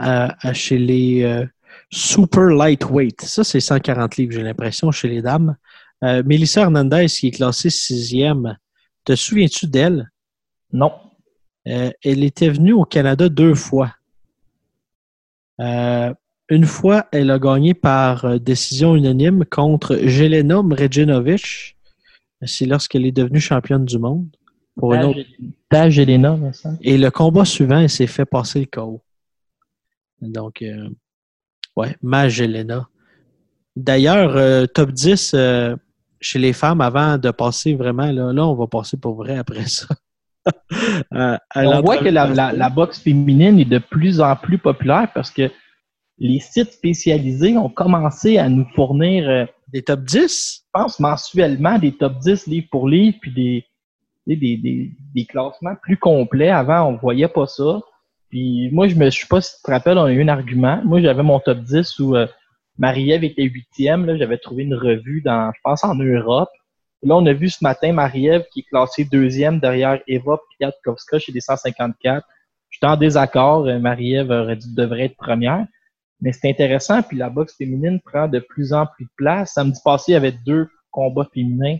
[0.52, 1.46] chez les
[1.90, 3.20] super lightweight.
[3.20, 5.56] Ça, c'est 140 livres, j'ai l'impression, chez les dames.
[6.02, 8.56] Euh, Melissa Hernandez, qui est classée sixième,
[9.04, 10.10] te souviens-tu d'elle?
[10.72, 10.92] Non.
[11.68, 13.94] Euh, elle était venue au Canada deux fois.
[15.60, 16.12] Euh,
[16.48, 21.76] une fois, elle a gagné par décision unanime contre Jelena Mrejinovic.
[22.44, 24.28] C'est lorsqu'elle est devenue championne du monde.
[24.76, 25.90] Pour une autre...
[25.90, 26.38] Jelena,
[26.80, 29.02] Et le combat suivant, elle s'est fait passer le KO.
[30.20, 30.64] Donc,
[31.76, 32.88] ouais, ma Jelena.
[33.76, 35.34] D'ailleurs, top 10,
[36.22, 39.66] chez les femmes avant de passer vraiment, là, là on va passer pour vrai après
[39.66, 39.86] ça.
[41.12, 45.48] Euh, on voit que la, boxe féminine est de plus en plus populaire parce que
[46.18, 51.78] les sites spécialisés ont commencé à nous fournir euh, des top 10, je pense mensuellement,
[51.78, 53.66] des top 10 livre pour livre, puis des,
[54.26, 56.50] des, des, classements plus complets.
[56.50, 57.80] Avant, on voyait pas ça.
[58.28, 60.28] Puis moi, je me je sais pas si tu te rappelles, on a eu un
[60.28, 60.80] argument.
[60.84, 62.26] Moi, j'avais mon top 10 où euh,
[62.78, 64.06] Marie-Ève était huitième.
[64.06, 66.50] Là, j'avais trouvé une revue dans, je pense, en Europe.
[67.02, 71.32] Là, on a vu ce matin Marie-Ève qui est classée deuxième derrière Eva Piatkowska chez
[71.32, 72.26] les 154.
[72.70, 73.64] J'étais en désaccord.
[73.64, 75.66] Marie-Ève devrait être première.
[76.20, 77.02] Mais c'est intéressant.
[77.02, 79.54] Puis la boxe féminine prend de plus en plus de place.
[79.54, 81.78] Samedi passé, il y avait deux combats féminins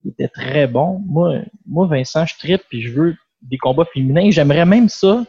[0.00, 1.02] qui étaient très bons.
[1.06, 4.30] Moi, moi Vincent, je tripe puis je veux des combats féminins.
[4.30, 5.24] J'aimerais même ça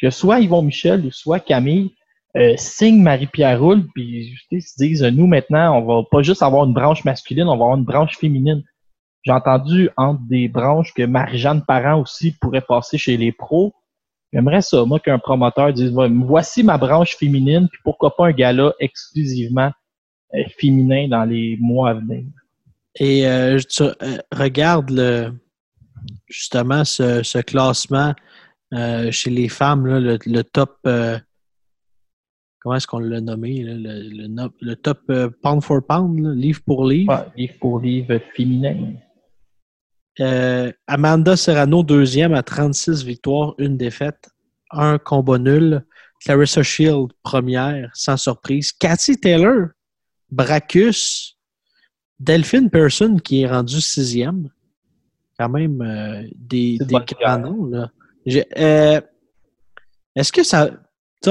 [0.00, 1.94] que soit Yvon Michel ou soit Camille
[2.36, 6.64] euh, signe Marie-Pierre Roule, puis ils se disent, nous maintenant, on va pas juste avoir
[6.64, 8.64] une branche masculine, on va avoir une branche féminine.
[9.22, 13.72] J'ai entendu entre des branches que Marie-Jeanne Parent aussi pourrait passer chez les pros.
[14.32, 18.72] J'aimerais ça, moi, qu'un promoteur dise, voici ma branche féminine, puis pourquoi pas un gala
[18.80, 19.70] exclusivement
[20.34, 22.24] euh, féminin dans les mois à venir.
[22.96, 23.84] Et euh, tu
[24.32, 25.32] regardes le,
[26.26, 28.12] justement ce, classement
[29.10, 30.80] chez les femmes, le, top
[32.64, 37.30] comment est-ce qu'on l'a nommé, le, top euh, pound for pound, livre pour livre?
[37.36, 38.94] livre pour livre féminin.
[40.20, 44.30] Euh, Amanda Serrano, deuxième à 36 victoires, une défaite,
[44.70, 45.84] un combat nul.
[46.24, 48.72] Clarissa Shield, première, sans surprise.
[48.72, 49.68] Cathy Taylor,
[50.30, 51.38] Bracus,
[52.18, 54.48] Delphine Person, qui est rendu sixième.
[55.38, 57.88] Quand même euh, des, des grands noms.
[58.24, 59.02] Est-ce
[60.32, 60.70] que ça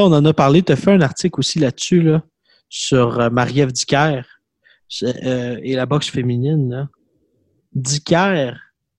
[0.01, 2.23] on en a parlé, tu as fait un article aussi là-dessus, là,
[2.69, 3.71] sur euh, Marie-Ève
[5.03, 6.89] euh, et la boxe féminine.
[7.75, 8.39] Là.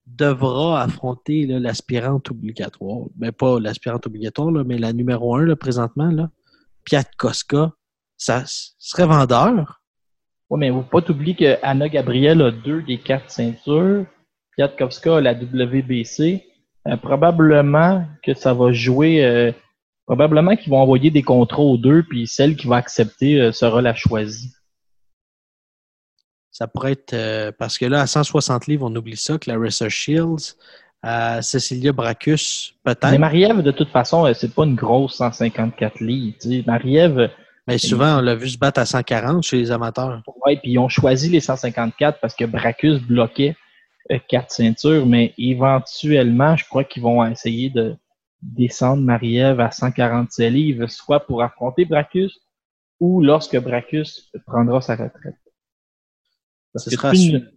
[0.06, 3.06] devra affronter l'aspirante obligatoire.
[3.16, 6.10] Mais ben, pas l'aspirante obligatoire, mais la numéro un là, présentement.
[6.10, 6.30] Là.
[6.84, 7.72] Piat Koska,
[8.16, 9.80] ça serait vendeur.
[10.50, 14.04] Oui, mais il ne faut pas t'oublier qu'Anna Gabriel a deux des quatre ceintures.
[14.56, 16.44] Piatkowska a la WBC.
[16.86, 19.54] Euh, probablement que ça va jouer
[20.06, 23.80] Probablement qu'ils vont envoyer des contrats aux deux, puis celle qui va accepter euh, sera
[23.80, 24.52] la choisie.
[26.50, 30.56] Ça pourrait être euh, parce que là, à 160 livres, on oublie ça, Clarissa Shields,
[31.02, 33.10] à Cecilia Bracus, peut-être.
[33.10, 36.36] Mais Marie-Ève, de toute façon, euh, c'est pas une grosse 154 livres.
[36.66, 37.30] Marie-Ève.
[37.66, 40.22] Mais souvent, on l'a vu se battre à 140 chez les amateurs.
[40.46, 43.56] Oui, puis ils ont choisi les 154 parce que Bracus bloquait
[44.28, 47.96] quatre ceintures, mais éventuellement, je crois qu'ils vont essayer de,
[48.44, 52.40] descendre Marie-Ève à 147 livres, soit pour affronter Bracus
[53.00, 55.34] ou lorsque Bracus prendra sa retraite.
[56.76, 57.50] c'est une,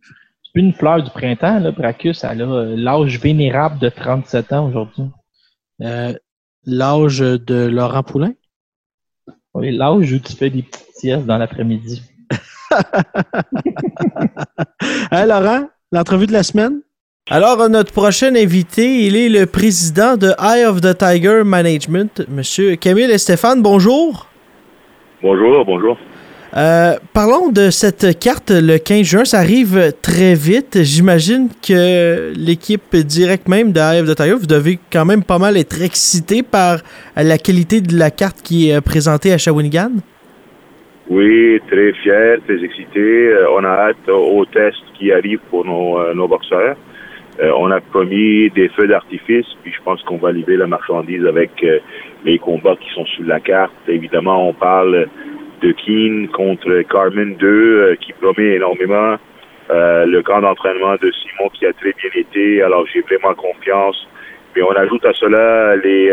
[0.56, 2.24] une, fleur du printemps, là, Bracus.
[2.24, 5.06] Elle a euh, l'âge vénérable de 37 ans aujourd'hui.
[5.82, 6.14] Euh,
[6.66, 8.34] l'âge de Laurent Poulain?
[9.54, 12.02] Oui, l'âge où tu fais des petites siestes dans l'après-midi.
[15.12, 16.82] hein, Laurent, l'entrevue de la semaine?
[17.30, 22.78] Alors, notre prochain invité, il est le président de Eye of the Tiger Management, Monsieur
[22.78, 23.62] Camille et Stéphane.
[23.62, 24.28] Bonjour.
[25.22, 25.98] Bonjour, bonjour.
[26.56, 29.26] Euh, parlons de cette carte le 15 juin.
[29.26, 30.84] Ça arrive très vite.
[30.84, 35.38] J'imagine que l'équipe directe même de Eye of the Tiger, vous devez quand même pas
[35.38, 36.78] mal être excité par
[37.18, 39.92] la qualité de la carte qui est présentée à Shawinigan.
[41.10, 43.02] Oui, très fier, très excité.
[43.02, 46.78] Euh, on a hâte au test qui arrive pour nos, euh, nos boxeurs.
[47.40, 51.26] Euh, on a promis des feux d'artifice, puis je pense qu'on va livrer la marchandise
[51.26, 51.80] avec euh,
[52.26, 53.74] les combats qui sont sur la carte.
[53.88, 55.08] Évidemment, on parle
[55.62, 59.18] de Keane contre Carmen 2, euh, qui promet énormément.
[59.70, 64.08] le camp d'entraînement de Simon qui a très bien été, alors j'ai vraiment confiance.
[64.56, 66.10] Mais on ajoute à cela les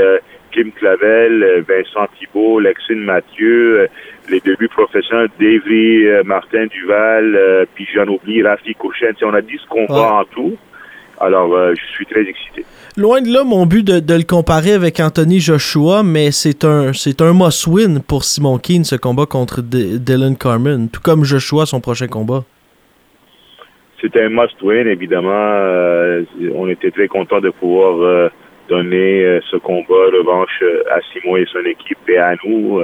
[0.52, 3.88] Kim Clavel, Vincent Thibault, Lexine Mathieu,
[4.28, 9.14] les débuts professionnels d'Evry Martin Duval, puis j'en oublie Rafi Cochen.
[9.22, 10.58] On a 10 combats en tout.
[11.24, 12.64] Alors, euh, je suis très excité.
[12.98, 17.22] Loin de là, mon but de, le comparer avec Anthony Joshua, mais c'est un, c'est
[17.22, 22.08] un must-win pour Simon Keane, ce combat contre Dylan Carmen, tout comme Joshua, son prochain
[22.08, 22.44] combat.
[24.02, 25.30] C'était un must-win, évidemment.
[25.32, 28.28] Euh, on était très content de pouvoir euh,
[28.68, 32.80] donner ce combat revanche à Simon et son équipe et à nous.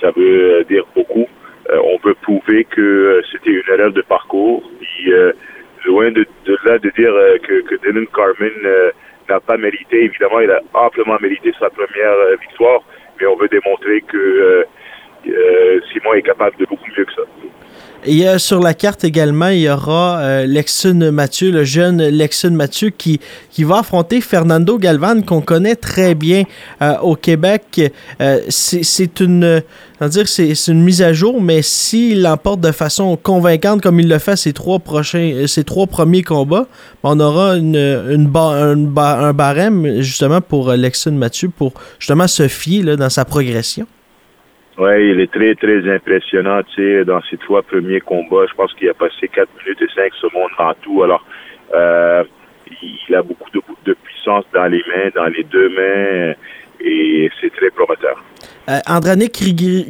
[0.00, 1.26] ça veut dire beaucoup.
[1.70, 4.62] on peut prouver que c'était une erreur de parcours.
[4.80, 5.12] Puis,
[5.84, 6.26] loin de,
[6.64, 8.90] là de dire euh, que, que Dylan Carmen euh,
[9.28, 10.04] n'a pas mérité.
[10.04, 12.80] Évidemment, il a amplement mérité sa première euh, victoire,
[13.20, 14.66] mais on veut démontrer que
[15.92, 17.22] Simon est capable de beaucoup mieux que ça.
[18.06, 23.20] Et sur la carte également, il y aura euh, Mathieu, le jeune Lexun Mathieu, qui,
[23.50, 26.44] qui va affronter Fernando Galvan, qu'on connaît très bien
[27.02, 27.92] au Québec.
[28.48, 29.62] c'est une,
[30.00, 34.52] une mise à jour, mais s'il l'emporte de façon convaincante, comme il le fait ses
[34.52, 36.66] trois, prochains, ses trois premiers combats,
[37.02, 42.96] on aura une, une un, barème justement pour Lexun Mathieu, pour justement se fier là,
[42.96, 43.86] dans sa progression.
[44.76, 48.46] Oui, il est très, très impressionnant, tu sais, dans ses trois premiers combats.
[48.48, 51.02] Je pense qu'il a passé 4 minutes et 5 secondes en tout.
[51.02, 51.24] Alors,
[51.72, 52.24] euh,
[52.82, 56.34] il a beaucoup de, de puissance dans les mains, dans les deux mains,
[56.80, 58.20] et c'est très prometteur.
[58.66, 59.32] Euh, Andranik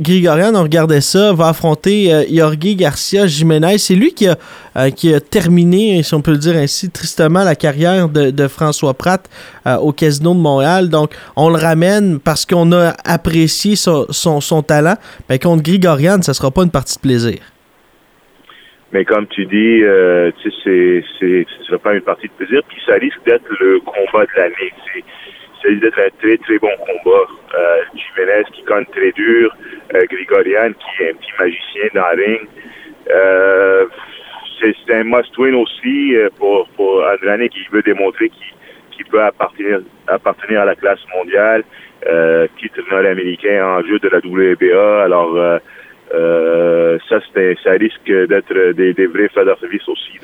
[0.00, 3.78] Grigorian, on regardait ça, va affronter euh, Jorge Garcia Jiménez.
[3.78, 4.36] C'est lui qui a,
[4.76, 8.48] euh, qui a terminé, si on peut le dire ainsi, tristement la carrière de, de
[8.48, 9.30] François Pratt
[9.68, 10.88] euh, au Casino de Montréal.
[10.88, 14.96] Donc, on le ramène parce qu'on a apprécié son, son, son talent.
[15.28, 17.38] Mais contre Grigorian, ça sera pas une partie de plaisir.
[18.94, 22.60] Mais comme tu dis, euh, tu sais, c'est, ce sera pas une partie de plaisir.
[22.68, 24.72] Puis ça risque d'être le combat de l'année.
[25.72, 27.26] D'être un très, très bon combat.
[27.54, 29.54] Euh, Jiménez qui compte très dur.
[29.94, 32.48] Euh, Grigorian qui est un petit magicien dans le ring.
[33.10, 33.86] Euh,
[34.60, 37.04] c'est, un must-win aussi pour, pour
[37.50, 41.64] qui veut démontrer qu'il, peut appartenir, à la classe mondiale.
[42.58, 45.04] Titre nord-américain en jeu de la WBA.
[45.04, 45.36] Alors,
[47.08, 47.20] ça,
[47.62, 50.18] ça risque d'être des, des vrais de service aussi.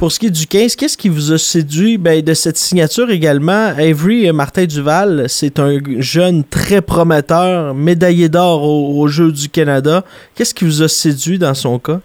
[0.00, 1.98] Pour ce qui est du 15, qu'est-ce qui vous a séduit?
[1.98, 3.68] Ben, de cette signature également?
[3.76, 10.02] Avery Martin Duval, c'est un jeune très prometteur, médaillé d'or aux au Jeux du Canada.
[10.34, 12.00] Qu'est-ce qui vous a séduit dans son cas?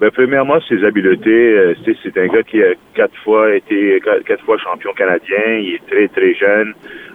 [0.00, 1.52] Ben, premièrement, ses habiletés.
[1.52, 5.60] Euh, c'est un gars qui a quatre fois été quatre fois champion canadien.
[5.60, 6.72] Il est très, très jeune.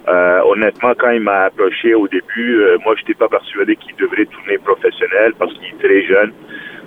[0.07, 3.95] Euh, honnêtement, quand il m'a approché au début, euh, moi, je n'étais pas persuadé qu'il
[3.95, 6.33] devrait tourner professionnel parce qu'il est très jeune.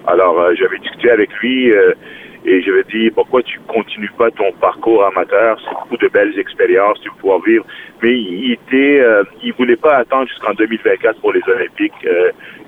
[0.07, 1.93] Alors, euh, j'avais discuté avec lui euh,
[2.45, 5.61] et je ai dit pourquoi tu continues pas ton parcours amateur?
[5.61, 7.65] C'est beaucoup de belles expériences, tu vas pouvoir vivre.
[8.03, 11.93] Mais il était, euh, il voulait pas attendre jusqu'en 2024 pour les Olympiques.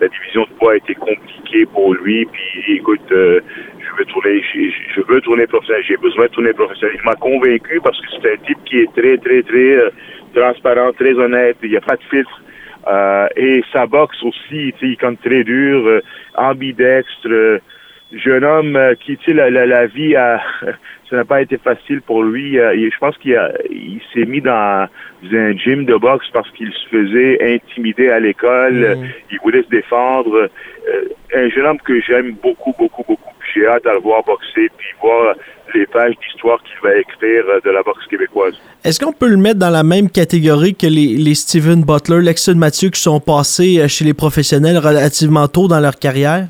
[0.01, 2.27] la division de poids été compliquée pour lui.
[2.27, 5.85] Puis, écoute, je veux tourner, je, veux tourner professionnel.
[5.87, 6.97] J'ai besoin de tourner professionnel.
[7.01, 9.93] Il m'a convaincu parce que c'est un type qui est très, très, très
[10.35, 11.57] transparent, très honnête.
[11.63, 12.43] Il n'y a pas de filtre.
[12.87, 16.01] Euh, et sa boxe aussi, il compte très dur, euh,
[16.35, 17.59] ambidextre, euh,
[18.13, 20.41] jeune homme qui, tu sais, la, la, la, vie a,
[21.11, 22.55] ça n'a pas été facile pour lui.
[22.55, 23.39] je pense qu'il
[23.71, 24.89] il s'est mis dans
[25.33, 28.97] un gym de boxe parce qu'il se faisait intimider à l'école.
[28.97, 29.07] Mm.
[29.31, 30.49] Il voulait se défendre.
[31.35, 33.33] un jeune homme que j'aime beaucoup, beaucoup, beaucoup.
[33.55, 35.35] J'ai hâte à le voir boxer puis voir
[35.75, 38.55] les pages d'histoire qu'il va écrire de la boxe québécoise.
[38.85, 42.55] Est-ce qu'on peut le mettre dans la même catégorie que les, les Steven Butler, Lexon
[42.55, 46.47] Mathieu qui sont passés chez les professionnels relativement tôt dans leur carrière?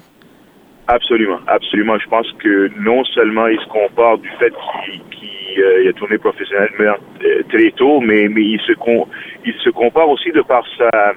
[0.88, 1.98] Absolument, absolument.
[1.98, 6.18] Je pense que non seulement il se compare du fait qu'il qu euh, a tourné
[6.18, 9.06] professionnellement euh, très tôt, mais, mais il, se con,
[9.44, 11.14] il se compare aussi de par sa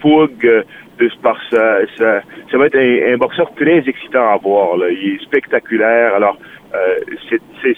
[0.00, 0.64] fougue,
[0.98, 4.78] de par sa, sa ça va être un, un, boxeur très excitant à voir.
[4.78, 4.90] Là.
[4.90, 6.14] Il est spectaculaire.
[6.14, 6.38] Alors,
[6.74, 6.98] euh,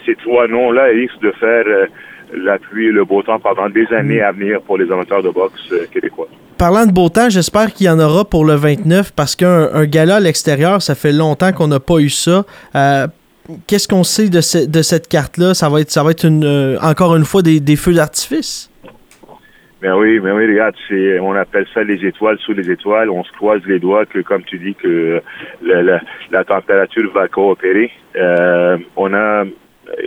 [0.07, 1.87] ces trois noms-là risquent de faire euh,
[2.33, 5.31] la pluie et le beau temps pendant des années à venir pour les amateurs de
[5.31, 6.29] boxe euh, québécois.
[6.59, 9.87] Parlant de beau temps, j'espère qu'il y en aura pour le 29 parce qu'un un
[9.87, 12.45] gala à l'extérieur, ça fait longtemps qu'on n'a pas eu ça.
[12.77, 13.07] Euh,
[13.67, 15.53] Qu'est-ce qu'on sait de, ce, de cette carte-là?
[15.53, 18.71] Ça va être, ça va être une, euh, encore une fois des, des feux d'artifice?
[19.83, 23.11] Ben oui, ben oui, regarde, c'est, on appelle ça les étoiles sous les étoiles.
[23.11, 25.21] On se croise les doigts que, comme tu dis, que
[25.63, 27.91] la, la, la température va coopérer.
[28.17, 29.45] Euh, on a,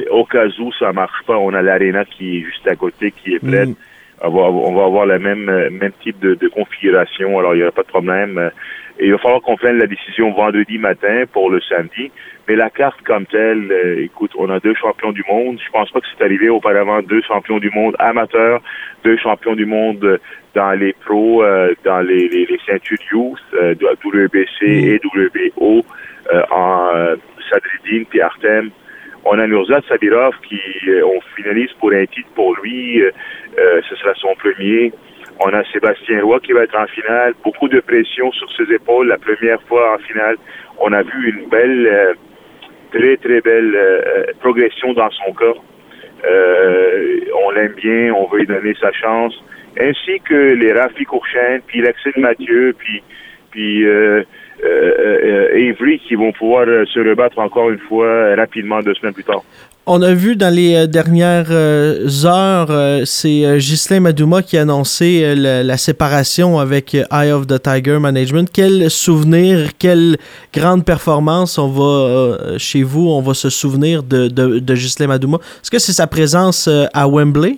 [0.10, 3.36] au cas où ça marche pas, on a l'aréna qui est juste à côté, qui
[3.36, 3.72] est pleine.
[3.72, 3.76] Mm.
[4.22, 7.64] On, va, on va avoir le même, même type de, de configuration, alors il n'y
[7.64, 8.52] aura pas de problème.
[9.00, 12.12] Et il va falloir qu'on prenne la décision vendredi matin pour le samedi.
[12.48, 15.60] Mais la carte comme telle, euh, écoute, on a deux champions du monde.
[15.64, 18.62] Je pense pas que c'est arrivé auparavant deux champions du monde amateurs,
[19.04, 20.20] deux champions du monde
[20.56, 25.84] dans les pros, euh, dans les, les, les, ceintures youth, euh, WBC et WBO,
[26.34, 27.16] euh, en euh,
[27.50, 28.72] Sadridine puis Artem.
[29.30, 30.60] On a Nurzad Sabirov qui,
[31.04, 33.02] on finalise pour un titre pour lui.
[33.56, 34.92] ce sera son premier.
[35.40, 37.34] On a Sébastien Roy qui va être en finale.
[37.44, 39.08] Beaucoup de pression sur ses épaules.
[39.08, 40.38] La première fois en finale,
[40.80, 42.14] on a vu une belle, euh,
[42.92, 45.36] très très belle euh, progression dans son.
[46.26, 49.34] Euh, on l'aime bien, on veut lui donner sa chance.
[49.80, 53.04] Ainsi que les Rafi Courchaine, puis Lexine Mathieu, puis,
[53.52, 53.86] puis
[54.64, 59.44] Avery qui vont pouvoir se rebattre encore une fois rapidement deux semaines plus tard.
[59.90, 65.78] On a vu dans les dernières heures, c'est Ghislain Madouma qui a annoncé la, la,
[65.78, 68.50] séparation avec Eye of the Tiger Management.
[68.52, 70.18] Quel souvenir, quelle
[70.54, 75.38] grande performance on va chez vous, on va se souvenir de, de, de Ghislain Madouma?
[75.38, 77.58] Est-ce que c'est sa présence à Wembley?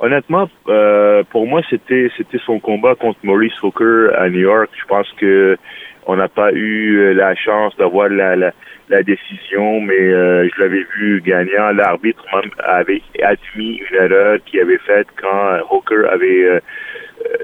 [0.00, 4.70] Honnêtement, euh, pour moi, c'était c'était son combat contre Maurice Hooker à New York.
[4.80, 5.56] Je pense que
[6.06, 8.52] on n'a pas eu la chance d'avoir la, la,
[8.88, 11.72] la, décision, mais euh, je l'avais vu gagnant.
[11.72, 12.24] L'arbitre
[12.64, 16.60] avait admis une erreur qu'il avait faite quand Hooker avait euh,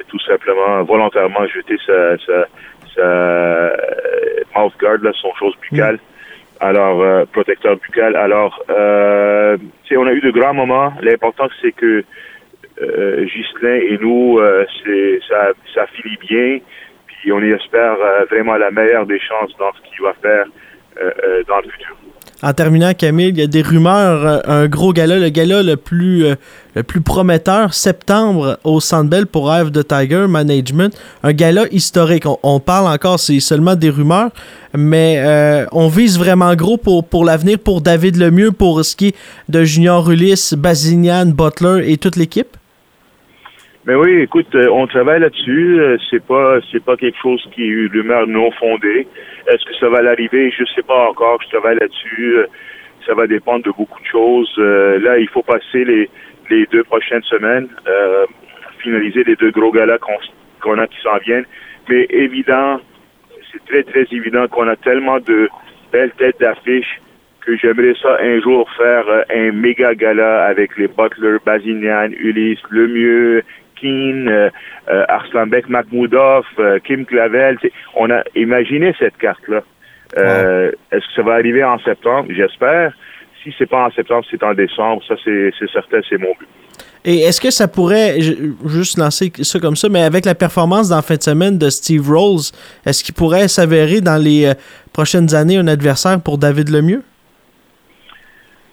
[0.09, 2.47] tout simplement volontairement jeté sa, sa,
[2.95, 3.77] sa
[4.57, 5.99] mouth guard, là, son chose buccale.
[6.61, 8.17] Alors, protecteur buccal.
[8.17, 9.59] Alors, euh,
[9.97, 10.93] on a eu de grands moments.
[11.03, 12.05] L'important, c'est que
[12.83, 13.27] euh,
[13.63, 14.41] et nous,
[14.85, 16.59] c'est ça, finit bien.
[17.07, 17.97] Puis on y espère
[18.31, 20.47] vraiment la meilleure des chances dans ce qu'il va faire
[21.49, 21.97] dans le futur.
[22.45, 25.77] En terminant, Camille, il y a des rumeurs, euh, un gros gala, le gala le
[25.77, 26.35] plus, euh,
[26.75, 32.25] le plus prometteur, septembre au Sandbell pour Rêve de Tiger Management, un gala historique.
[32.43, 34.31] On, parle encore, c'est seulement des rumeurs,
[34.77, 39.09] mais euh, on vise vraiment gros pour, pour l'avenir, pour David Lemieux, pour ce qui
[39.09, 39.17] est
[39.49, 42.59] de Junior Ulysse, Bazinian, Butler et toute l'équipe?
[43.87, 45.79] Mais oui, écoute, on travaille là-dessus.
[46.09, 49.07] C'est pas, c'est pas quelque chose qui est rumeur non fondée.
[49.47, 50.51] Est-ce que ça va l'arriver?
[50.51, 51.39] Je sais pas encore.
[51.43, 52.37] Je travaille là-dessus.
[52.39, 52.47] Euh,
[53.07, 54.51] ça va dépendre de beaucoup de choses.
[54.59, 56.09] Euh, là, il faut passer les,
[56.49, 58.25] les deux prochaines semaines, euh,
[58.79, 59.99] finaliser les deux gros galas
[60.63, 61.45] qu'on a qui s'en viennent.
[61.91, 62.81] Mais évident,
[63.53, 65.51] c'est très, très évident qu'on a tellement de
[65.93, 67.01] belles têtes d'affiche
[67.43, 73.43] que j'aimerais ça un jour faire un méga gala avec les Butler, Bazinian, Ulysse, Lemieux,
[73.85, 74.51] Keane, euh,
[74.91, 77.59] euh, Arslanbek Makhmoudov, euh, Kim Clavel.
[77.95, 79.63] On a imaginé cette carte-là.
[80.17, 82.29] Est-ce que ça va arriver en septembre?
[82.31, 82.93] J'espère.
[83.43, 85.03] Si c'est pas en septembre, c'est en décembre.
[85.07, 86.49] Ça, c'est certain, c'est mon but.
[87.05, 91.03] Et est-ce que ça pourrait, juste lancer ça comme ça, mais avec la performance dans
[91.03, 92.41] fin de semaine de Steve Rolls,
[92.87, 94.51] est-ce qu'il pourrait s'avérer dans les
[94.95, 97.03] prochaines années un adversaire pour David Lemieux?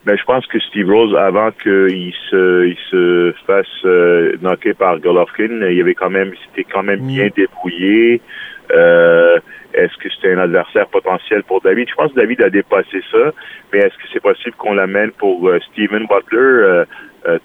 [0.04, 5.00] Ben, je pense que Steve Rose, avant qu'il se, il se fasse euh, knocker par
[5.00, 7.32] Golovkin, il avait quand même, c'était quand même bien mm.
[7.36, 8.22] débrouillé.
[8.74, 9.38] Euh,
[9.76, 11.88] est-ce que c'était un adversaire potentiel pour David?
[11.88, 13.32] Je pense que David a dépassé ça,
[13.72, 16.40] mais est-ce que c'est possible qu'on l'amène pour euh, Steven Butler?
[16.40, 16.86] Euh,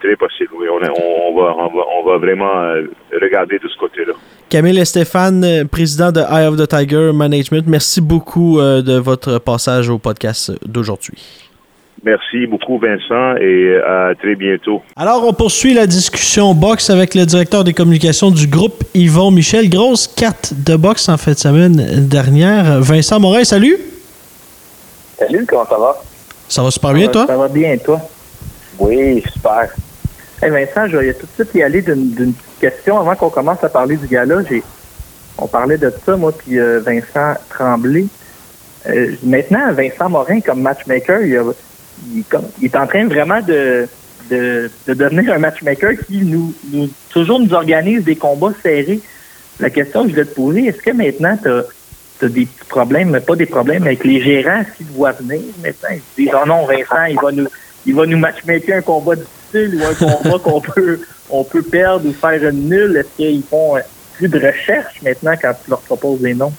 [0.01, 0.67] très possible, oui.
[0.71, 2.73] On, on, va, on, va, on va vraiment
[3.21, 4.15] regarder de ce côté-là.
[4.49, 9.91] Camille et Stéphane, président de Eye of the Tiger Management, merci beaucoup de votre passage
[9.91, 11.46] au podcast d'aujourd'hui.
[12.07, 14.81] Merci beaucoup, Vincent, et à très bientôt.
[14.95, 19.69] Alors, on poursuit la discussion boxe avec le directeur des communications du groupe, Yvon Michel.
[19.69, 22.81] Grosse carte de boxe en fin de semaine dernière.
[22.81, 23.77] Vincent Morin, salut.
[25.19, 25.97] Salut, comment ça va?
[26.49, 27.27] Ça va super bien, toi?
[27.27, 28.01] Ça va bien, toi?
[28.79, 29.75] Oui, super.
[30.41, 33.65] Hey Vincent, je vais tout de suite y aller d'une petite question avant qu'on commence
[33.65, 34.43] à parler du gala.
[35.39, 38.07] On parlait de ça, moi, puis euh, Vincent Tremblay.
[38.89, 41.43] Euh, maintenant, Vincent Morin, comme matchmaker, il a
[42.15, 42.25] il,
[42.65, 43.89] est en train vraiment de,
[44.31, 49.01] de, devenir un matchmaker qui nous, nous toujours nous organise des combats serrés.
[49.59, 53.11] La question que je vais te poser, est-ce que maintenant tu as, des petits problèmes,
[53.11, 55.89] mais pas des problèmes avec les gérants s'ils voient venir maintenant?
[56.19, 57.49] Ils disent Oh non, Vincent, il va nous
[57.87, 62.09] il va nous matchmaker un combat difficile ou un combat qu'on peut on peut perdre
[62.09, 62.97] ou faire une nulle.
[62.97, 63.77] Est-ce qu'ils font
[64.15, 66.53] plus de recherche maintenant quand tu leur proposes des noms?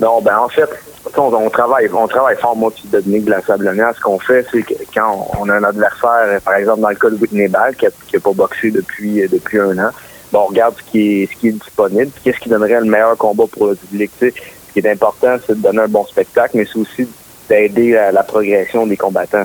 [0.00, 0.68] Non, ben en fait,
[1.16, 3.94] on, travaille, on travaille fort, moi puis Dominique de la Sablonnière.
[3.94, 7.10] Ce qu'on fait, c'est que quand on a un adversaire, par exemple dans le cas
[7.10, 9.90] de Whitney Ball, qui n'a pas boxé depuis depuis un an,
[10.32, 13.16] bon, on regarde ce qui est ce qui est disponible, qu'est-ce qui donnerait le meilleur
[13.16, 14.10] combat pour le public.
[14.18, 14.26] ce
[14.72, 17.08] qui est important, c'est de donner un bon spectacle, mais c'est aussi
[17.48, 19.44] d'aider à la progression des combattants.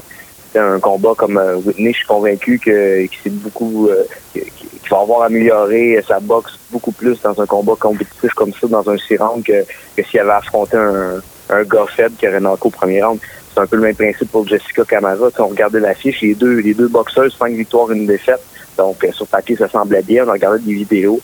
[0.52, 5.02] C'est un combat comme euh, Whitney, je suis convaincu que c'est beaucoup euh, qu'il va
[5.02, 9.18] avoir amélioré sa boxe beaucoup plus dans un combat compétitif comme ça, dans un six
[9.46, 9.64] que,
[9.96, 13.20] que s'il avait affronté un, un gars faible qui aurait knocké au premier round.
[13.54, 15.30] C'est un peu le même principe pour Jessica Camara.
[15.40, 18.42] on regardait l'affiche, les deux, les deux boxeurs, cinq victoires, une défaite.
[18.78, 20.26] Donc, euh, sur papier, ça semblait bien.
[20.26, 21.20] On a regardé des vidéos.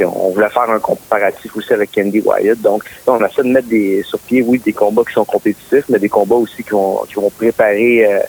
[0.00, 2.60] on voulait faire un comparatif aussi avec Candy Wyatt.
[2.60, 5.84] Donc, on a essayé de mettre des, sur pied, oui, des combats qui sont compétitifs,
[5.88, 8.20] mais des combats aussi qui vont, qui vont préparer euh,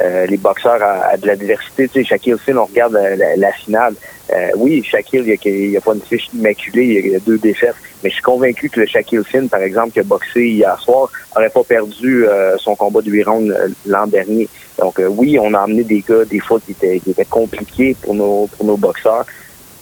[0.00, 1.86] euh, les boxeurs à, de la diversité.
[1.86, 2.98] Tu sais, Shaquille Finn, on regarde
[3.36, 3.94] la, finale.
[4.32, 7.74] Euh, oui, Shaquille, il n'y a, pas une fiche immaculée, il y a deux défaites.
[8.02, 11.10] Mais je suis convaincu que le Shaquille Finn, par exemple, qui a boxé hier soir,
[11.34, 13.54] n'aurait pas perdu euh, son combat de 8 rounds
[13.86, 14.48] l'an dernier.
[14.78, 18.14] Donc oui, on a amené des gars, des fois, qui étaient, qui étaient compliqués pour
[18.14, 19.26] nos, pour nos boxeurs.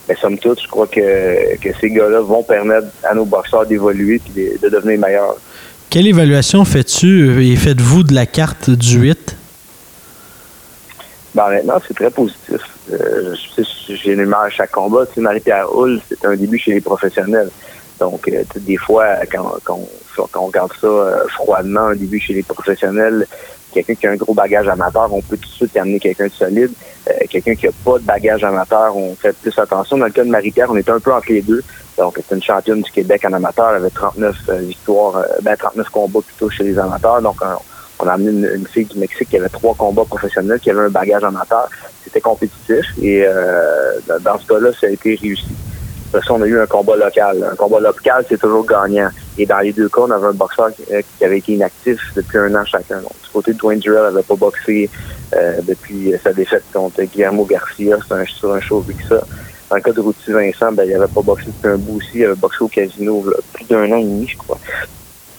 [0.08, 4.20] Mais somme toute, je crois que, que ces gars-là vont permettre à nos boxeurs d'évoluer
[4.36, 5.36] et de, de devenir meilleurs.
[5.88, 7.44] Quelle évaluation fais-tu?
[7.44, 9.36] Et faites-vous de la carte du 8?
[11.34, 12.60] Ben, maintenant, c'est très positif.
[12.92, 13.34] Euh,
[13.88, 15.06] J'énumère à chaque combat.
[15.06, 17.50] Tu sais, Marie-Pierre Hull, c'est un début chez les professionnels.
[18.00, 19.78] Donc, euh, des fois, quand, quand,
[20.36, 23.26] on regarde ça euh, froidement, un début chez les professionnels,
[23.72, 26.32] quelqu'un qui a un gros bagage amateur, on peut tout de suite amener quelqu'un de
[26.32, 26.72] solide.
[27.08, 29.98] Euh, quelqu'un qui a pas de bagage amateur, on fait plus attention.
[29.98, 31.62] Dans le cas de Marie-Pierre, on était un peu entre les deux.
[31.98, 36.20] Donc, c'est une championne du Québec en amateur, elle avait 39 victoires, ben 39 combats
[36.26, 37.20] plutôt chez les amateurs.
[37.20, 37.60] Donc, on
[38.08, 41.24] a amené une, fille du Mexique qui avait trois combats professionnels, qui avait un bagage
[41.24, 41.68] amateur.
[42.04, 45.54] C'était compétitif et euh, dans ce cas-là, ça a été réussi.
[46.08, 47.48] Après ça, on a eu un combat local.
[47.52, 49.10] Un combat local, c'est toujours gagnant.
[49.38, 52.38] Et dans les deux cas, on avait un boxeur qui, euh, avait été inactif depuis
[52.38, 53.00] un an chacun.
[53.00, 54.90] Donc, du côté de Dwayne Durrell, n'avait pas boxé
[55.34, 57.96] euh, depuis sa défaite contre Guillermo Garcia.
[58.08, 59.22] C'est un, sur un show que ça.
[59.68, 62.10] Dans le cas de Routy Vincent, ben, il avait pas boxé depuis un bout aussi.
[62.14, 64.58] Il avait boxé au casino plus d'un an et demi, je crois.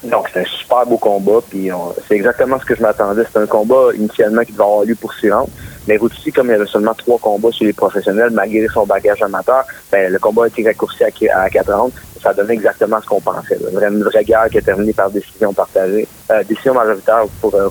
[0.04, 1.40] Donc, c'est un super beau combat.
[1.50, 1.70] Puis
[2.08, 3.24] c'est exactement ce que je m'attendais.
[3.26, 5.50] C'était un combat initialement qui devait avoir lieu pour s'y rendre.
[5.88, 9.22] Mais Routy, comme il y avait seulement trois combats sur les professionnels, malgré son bagage
[9.24, 11.94] amateur, ben, le combat a été raccourci à, quatre rounds.
[12.22, 13.58] Ça donnait exactement ce qu'on pensait.
[13.72, 17.68] Une vraie guerre qui a terminé par décision partagée, euh, décision majoritaire pour euh,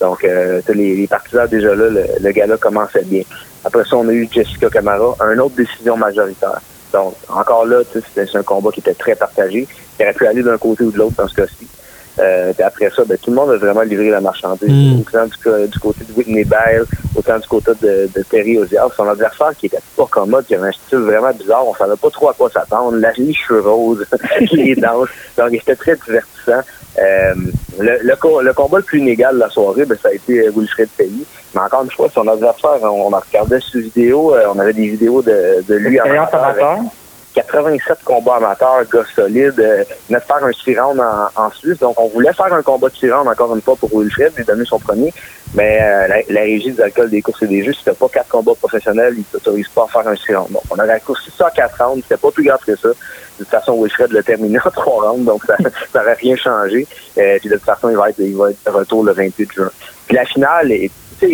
[0.00, 3.22] Donc, euh, les, les, partisans déjà là, le, le gars-là commençait bien.
[3.64, 6.60] Après ça, on a eu Jessica Camara, un autre décision majoritaire.
[6.92, 9.66] Donc, encore là, c'était un combat qui était très partagé.
[9.98, 11.68] Il aurait pu aller d'un côté ou de l'autre dans ce cas-ci.
[12.20, 14.68] Euh, après ça, ben, tout le monde a vraiment livré la marchandise.
[14.68, 15.00] Mm.
[15.00, 16.84] Autant du, côté de Whitney Bell,
[17.16, 18.88] autant du côté de, de Terry Ozias.
[18.96, 21.66] Son adversaire qui était pas commode, qui avait un style vraiment bizarre.
[21.66, 22.96] On savait pas trop à quoi s'attendre.
[22.98, 24.06] La cheveux roses,
[24.52, 25.08] les danses.
[25.36, 26.60] Donc, il était très divertissant.
[26.98, 27.34] Euh,
[27.80, 31.26] le, le, combat le plus inégal de la soirée, ben, ça a été Wilfred Pelly.
[31.54, 34.88] Mais encore une fois, son adversaire, on, on regardait sur vidéo, euh, on avait des
[34.88, 36.04] vidéos de, de lui en
[37.34, 40.98] 87 combats amateurs, gars solides, euh, de faire un 6 en,
[41.34, 41.78] en, Suisse.
[41.78, 44.64] Donc, on voulait faire un combat de 6 encore une fois pour Wilfred, lui donner
[44.64, 45.12] son premier.
[45.54, 48.54] Mais euh, la, régie des alcools, des courses et des jeux, c'était pas quatre combats
[48.54, 51.84] professionnels, ils s'autorisent pas à faire un 6 Donc, on a raccourci ça à 4
[51.84, 52.88] rounds, c'était pas plus grave que ça.
[52.88, 52.94] De
[53.38, 55.56] toute façon, Wilfred l'a terminé en 3 rounds, donc ça
[55.94, 56.86] n'aurait rien changé.
[57.18, 59.52] Euh, puis de toute façon, il va être, il va être de retour le 28
[59.52, 59.70] juin.
[60.06, 60.90] Puis la finale est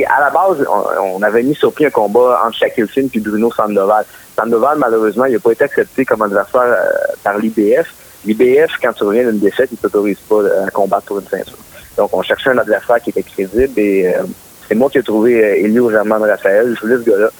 [0.06, 0.64] à la base,
[1.02, 4.04] on, avait mis sur pied un combat entre Shaquille Finn et Bruno Sandoval.
[4.36, 7.92] Sandoval, malheureusement, il n'a pas été accepté comme adversaire euh, par l'IBF.
[8.24, 11.56] L'IBF, quand tu reviens d'une défaite, il ne t'autorise pas à combattre pour une ceinture.
[11.96, 14.22] Donc, on cherchait un adversaire qui était crédible et euh,
[14.68, 16.74] c'est moi qui ai trouvé euh, Elio Germain Raphaël.
[16.76, 17.30] Je voulais ce gars-là.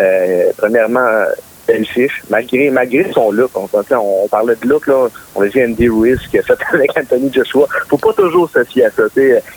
[0.00, 1.24] Euh, premièrement,
[1.66, 2.22] belle fiche.
[2.30, 6.18] Malgré, malgré son look, on, on, parlait de look, là, on a dit Andy Ruiz
[6.30, 7.66] qui a fait avec Anthony Joshua.
[7.88, 9.02] Faut pas toujours se fier à ça.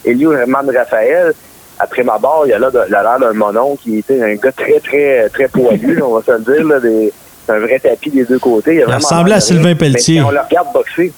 [0.05, 1.33] Elio Germain Raphaël,
[1.81, 5.29] après ma barre, il y a l'air d'un monon qui était un gars très, très,
[5.29, 7.11] très poilu, on va se le dire, là, des,
[7.49, 8.75] un vrai tapis des deux côtés.
[8.75, 10.21] Il, il ressemblait à Sylvain Pelletier.
[10.21, 11.11] on le regarde boxer.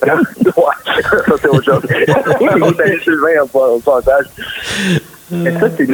[0.06, 0.16] ça
[1.40, 1.82] c'est autre chose.
[3.04, 4.26] Sylvain au passage.
[5.32, 5.86] Mais ça, c'est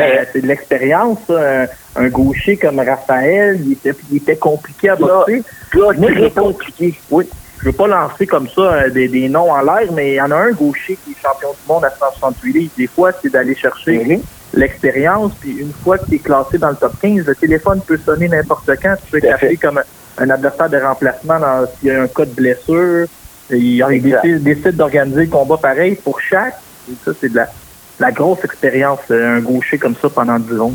[0.42, 1.64] de l'expérience, un,
[1.96, 5.42] un, gaucher comme Raphaël, il était, il était compliqué à boxer.
[5.74, 6.94] Là, là, compliqué.
[7.10, 7.26] Oui
[7.62, 10.20] je veux pas lancer comme ça euh, des, des noms en l'air, mais il y
[10.20, 12.72] en a un gaucher qui est champion du monde à 168 livres.
[12.76, 14.20] Des fois, c'est d'aller chercher mhm.
[14.54, 17.98] l'expérience, puis une fois que tu es classé dans le top 15, le téléphone peut
[18.04, 18.96] sonner n'importe quand.
[19.04, 19.80] Tu peux capter comme
[20.18, 21.38] un, adversaire de remplacement
[21.78, 23.06] s'il y a un cas de blessure.
[23.50, 26.58] Il, décide, d'organiser le combat pareil pour chaque.
[26.90, 27.38] Et ça, c'est de
[28.00, 30.72] la, grosse expérience, euh, un gaucher comme ça pendant 10 ans.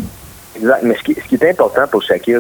[0.56, 0.84] Exact.
[0.84, 2.40] Mais ce qui, ce qui est important pour Shaquille,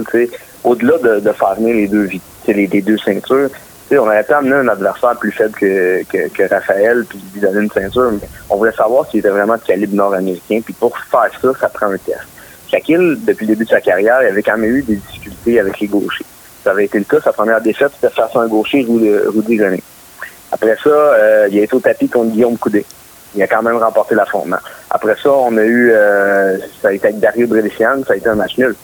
[0.63, 2.09] au-delà de, de faire venir les deux,
[2.47, 3.49] les, les deux ceintures,
[3.91, 7.71] on avait pu amener un adversaire plus faible que, que, Raphaël, puis lui donner une
[7.71, 10.59] ceinture, mais on voulait savoir s'il était vraiment de calibre nord-américain.
[10.63, 12.27] Puis pour faire ça, ça prend un test.
[12.69, 15.79] Shaquille, depuis le début de sa carrière, il avait quand même eu des difficultés avec
[15.79, 16.25] les gauchers.
[16.63, 17.21] Ça avait été le cas.
[17.21, 19.81] Sa première défaite, c'était face à un gaucher, Rudy René.
[20.51, 22.85] Après ça, euh, il a été au tapis contre Guillaume Coudé.
[23.35, 24.57] Il a quand même remporté l'affrontement.
[24.89, 28.27] Après ça, on a eu, euh, ça a été avec Dario Bredesian, ça a été
[28.27, 28.75] un match nul.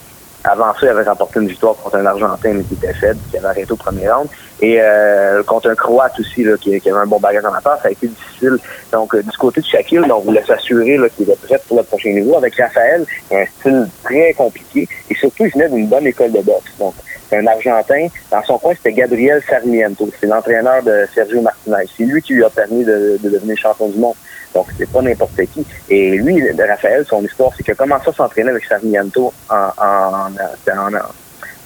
[0.43, 3.37] Avant ça, il avait remporté une victoire contre un Argentin, mais qui était faible, qui
[3.37, 4.27] avait arrêté au premier round.
[4.63, 7.89] Et euh, contre un Croate aussi, là, qui, avait un bon bagage en affaires, ça
[7.89, 8.57] a été difficile.
[8.93, 12.11] Donc, euh, du côté de Shaquille, on voulait s'assurer qu'il était prêt pour le prochain
[12.11, 12.37] niveau.
[12.37, 14.87] Avec Raphaël, un style très compliqué.
[15.09, 16.71] Et surtout, il venait d'une bonne école de boxe.
[16.79, 16.93] Donc,
[17.33, 18.07] un Argentin.
[18.31, 20.09] Dans son coin, c'était Gabriel Sarmiento.
[20.21, 21.89] C'est l'entraîneur de Sergio Martinez.
[21.97, 24.15] C'est lui qui lui a permis de, de devenir champion du monde.
[24.53, 25.65] Donc, c'est pas n'importe qui.
[25.89, 30.29] Et lui, de Raphaël, son histoire, c'est a commencé à s'entraîner avec Sarmiento en, en,
[30.29, 30.91] en,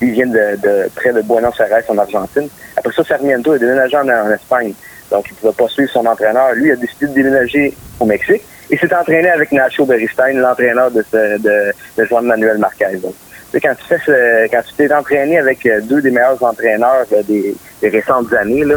[0.02, 2.48] il vient de, de, près de Buenos Aires, en Argentine.
[2.76, 4.74] Après ça, Sarmiento est déménagé en, Espagne.
[5.12, 6.54] Donc, il ne pouvait pas suivre son entraîneur.
[6.54, 10.92] Lui, il a décidé de déménager au Mexique et s'est entraîné avec Nacho Beristain, l'entraîneur
[10.92, 12.98] de, de, de Juan Manuel Marquez.
[13.02, 13.14] Donc,
[13.62, 17.90] quand tu fais quand tu t'es entraîné avec euh, deux des meilleurs entraîneurs des, des
[17.90, 18.76] récentes années, là,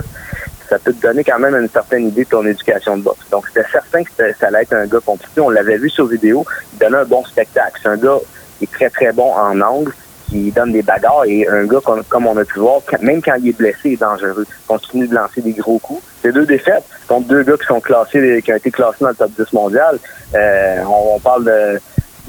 [0.70, 3.28] ça peut te donner quand même une certaine idée de ton éducation de boxe.
[3.32, 5.40] Donc, c'était certain que ça allait être un gars compliqué.
[5.40, 6.46] On l'avait vu sur vidéo.
[6.72, 7.80] Il donnait un bon spectacle.
[7.82, 8.18] C'est un gars
[8.58, 9.92] qui est très, très bon en angle,
[10.30, 11.24] qui donne des bagarres.
[11.26, 13.96] Et un gars, comme, on a pu voir, même quand il est blessé, il est
[13.96, 14.46] dangereux.
[14.48, 16.02] Il continue de lancer des gros coups.
[16.22, 19.14] C'est deux défaites contre deux gars qui sont classés, qui ont été classés dans le
[19.14, 19.98] top 10 mondial.
[20.34, 21.44] Euh, on, parle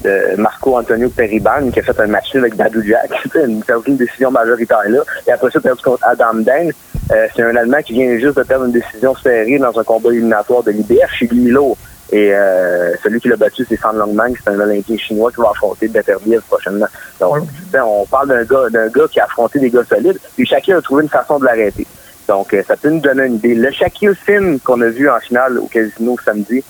[0.04, 3.12] de Marco Antonio Periban qui a fait un match avec Badou Jack.
[3.36, 5.02] une, une décision majoritaire là.
[5.28, 6.72] Et après ça, perdu contre Adam Den.
[7.12, 10.10] Euh, c'est un Allemand qui vient juste de perdre une décision serrée dans un combat
[10.12, 11.76] éliminatoire de l'IBF chez Milo.
[12.12, 15.52] Et euh, celui qui l'a battu, c'est San Longman, c'est un Olympien chinois qui va
[15.52, 16.88] affronter Beterbiev prochainement.
[17.20, 17.44] Donc,
[17.74, 20.82] on parle d'un gars, d'un gars qui a affronté des gars solides, puis chacun a
[20.82, 21.88] trouvé une façon de l'arrêter.
[22.28, 23.56] Donc, euh, ça peut nous donner une idée.
[23.56, 26.64] Le Shaquille Finn qu'on a vu en finale au casino samedi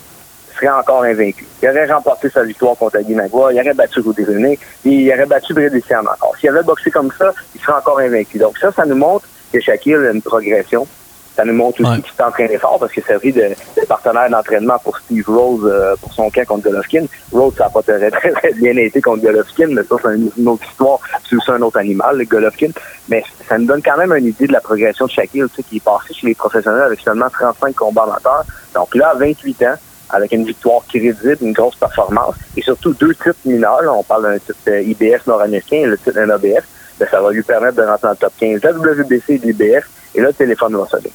[0.56, 1.46] serait encore invaincu.
[1.62, 5.54] Il aurait remporté sa victoire contre Magua, il aurait battu Rudy René, il aurait battu
[5.54, 6.36] Brady Siam encore.
[6.40, 8.38] S'il avait boxé comme ça, il serait encore invaincu.
[8.38, 10.88] Donc ça, ça nous montre que Shaquille a une progression.
[11.36, 14.98] Ça nous montre aussi qu'il s'entraîne fort parce qu'il servi de, de partenaire d'entraînement pour
[14.98, 17.06] Steve Rose euh, pour son camp contre Golovkin.
[17.32, 20.48] Rose, ça n'a pas très, très, très bien été contre Golovkin, mais ça, c'est une,
[20.48, 21.00] autre histoire.
[21.28, 22.72] C'est aussi un autre animal, le Golovkin.
[23.08, 25.64] Mais ça nous donne quand même une idée de la progression de Shaquille, tu sais,
[25.64, 28.44] qui est passé chez les professionnels avec seulement 35 combats amateurs.
[28.76, 29.76] Donc là, à 28 ans,
[30.12, 33.82] avec une victoire crédible, une grosse performance, et surtout deux titres mineurs.
[33.88, 36.66] on parle d'un titre euh, IBF nord-américain et le titre NABF.
[37.00, 39.90] Ben, ça va lui permettre de rentrer dans le top 15 la WBC et l'IBF,
[40.16, 41.12] et là, le téléphone va sonner.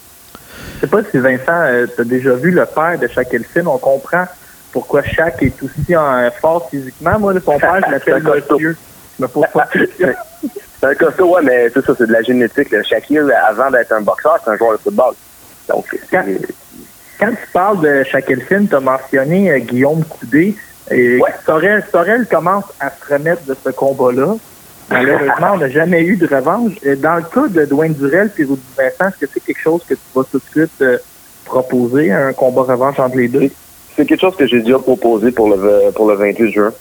[0.76, 3.68] Je sais pas si Vincent, euh, tu as déjà vu le père de chaque film.
[3.68, 4.26] On comprend
[4.72, 7.18] pourquoi chaque est aussi en, fort physiquement.
[7.18, 8.76] Moi, son père, je l'appelle Monsieur.
[9.18, 9.68] Je me pose pas
[10.78, 12.68] C'est un costaud, ouais, mais tout ça, c'est de la génétique.
[12.84, 15.14] Shaquille, avant d'être un boxeur, c'est un joueur de football.
[15.68, 16.24] Donc, quand,
[17.18, 20.54] quand tu parles de Shaquille Finn, tu as mentionné euh, Guillaume Coudé.
[20.90, 24.36] Et Sorel, Sorel commence à se remettre de ce combat-là.
[24.90, 26.72] Malheureusement, on n'a jamais eu de revanche.
[26.98, 29.94] Dans le cas de Dwayne Durel et Rudy Vincent, est-ce que c'est quelque chose que
[29.94, 30.98] tu vas tout de suite euh,
[31.44, 33.50] proposer, un combat revanche entre les deux?
[33.96, 36.72] C'est quelque chose que j'ai déjà proposé pour le, pour le 28 juin.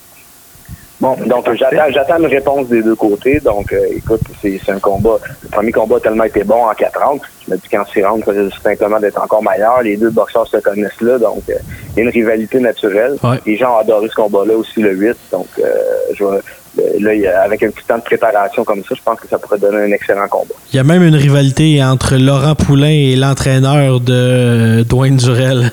[1.01, 3.39] Bon, donc j'attends, j'attends une réponse des deux côtés.
[3.41, 5.17] Donc, euh, écoute, c'est, un combat.
[5.43, 7.21] Le premier combat a tellement été bon en 4 rounds.
[7.45, 9.81] Je me dis qu'en 6 rounds, c'est simplement d'être encore meilleur.
[9.81, 11.55] Les deux boxeurs se connaissent là, donc euh,
[11.91, 13.17] il y a une rivalité naturelle.
[13.45, 15.17] Les gens ont adoré ce combat-là aussi le 8.
[15.31, 15.63] Donc, euh,
[16.13, 16.23] je
[16.99, 19.83] là, avec un petit temps de préparation comme ça, je pense que ça pourrait donner
[19.83, 20.55] un excellent combat.
[20.71, 25.71] Il y a même une rivalité entre Laurent Poulain et l'entraîneur de Dwayne Durel.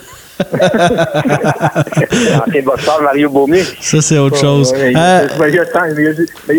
[2.46, 3.62] L'ancien boxeur Mario Baumier.
[3.80, 4.72] Ça, c'est autre chose.
[4.76, 4.96] il, y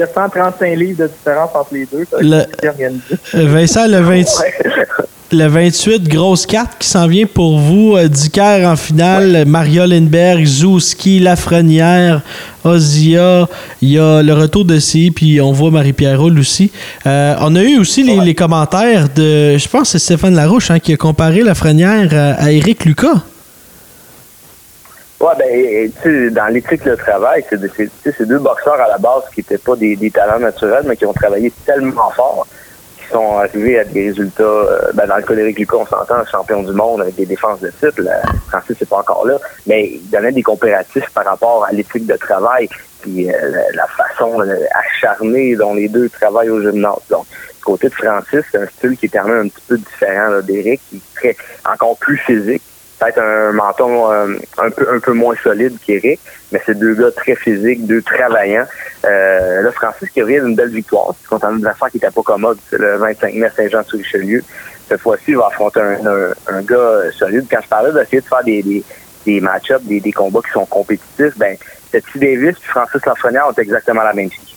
[0.01, 2.05] a, 135 livres de différence entre les deux.
[2.21, 4.23] Le, Vincent, le, 20,
[5.33, 7.95] le 28, grosse carte qui s'en vient pour vous.
[7.95, 12.21] Euh, Dicker en finale, Mario Lindbergh, Zouski, Lafrenière,
[12.63, 13.47] Ozia.
[13.81, 16.71] Il y a le retour de C, puis on voit Marie-Pierre Roule aussi.
[17.05, 20.79] Euh, on a eu aussi les, commentaires de, je pense que c'est Stéphane Larouche hein,
[20.79, 23.23] qui a comparé Lafrenière à, à Eric Lucas.
[25.23, 29.39] Ouais, ben, tu sais, dans l'éthique de travail, c'est deux boxeurs à la base qui
[29.39, 32.45] n'étaient pas des, talents naturels, mais qui ont travaillé tellement fort,
[33.13, 34.43] sont arrivés à des résultats.
[34.43, 37.61] Euh, ben, dans le cas d'Éric Lucas, on s'entend, champion du monde avec des défenses
[37.61, 38.01] de titre.
[38.49, 39.37] Francis, c'est pas encore là,
[39.67, 42.67] mais il donnait des comparatifs par rapport à l'éthique de travail,
[43.01, 43.33] puis euh,
[43.73, 47.01] la, façon euh, acharnée dont les deux travaillent au gymnase.
[47.09, 49.77] Donc, du côté de Francis, c'est un style qui est quand même un petit peu
[49.77, 52.63] différent d'Éric, qui est très, encore plus physique
[52.99, 56.21] peut-être un menton un peu un peu moins solide qu'Éric,
[56.53, 58.65] mais c'est deux gars très physiques, deux travaillants.
[59.05, 62.57] Euh, là, Francis qui revient d'une belle victoire, contre un adversaire qui n'était pas commode,
[62.71, 64.43] le 25 mai Saint-Jean-sur-Richelieu.
[64.87, 67.45] Cette fois-ci, il va affronter un, un, gars solide.
[67.49, 68.83] Quand je parlais d'essayer de faire des, des,
[69.25, 71.57] des match-ups, des, des combats qui sont compétitifs, ben
[71.91, 74.55] Teddy Davis et Francis Lafrenière ont exactement la même fille.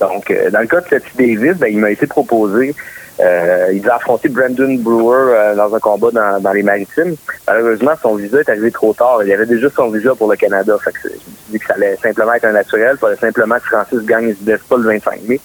[0.00, 2.74] Donc, euh, dans le cas de Teddy Davis, ben, il m'a été proposé
[3.22, 7.14] euh, il a affronté Brandon Brewer euh, dans un combat dans, dans, les maritimes.
[7.46, 9.22] Malheureusement, son visa est arrivé trop tard.
[9.24, 10.76] Il avait déjà son visa pour le Canada.
[10.82, 12.96] Fait que je me suis dit que ça allait simplement être un naturel.
[12.96, 15.40] Il fallait simplement que Francis gagne du pas le 25 mai.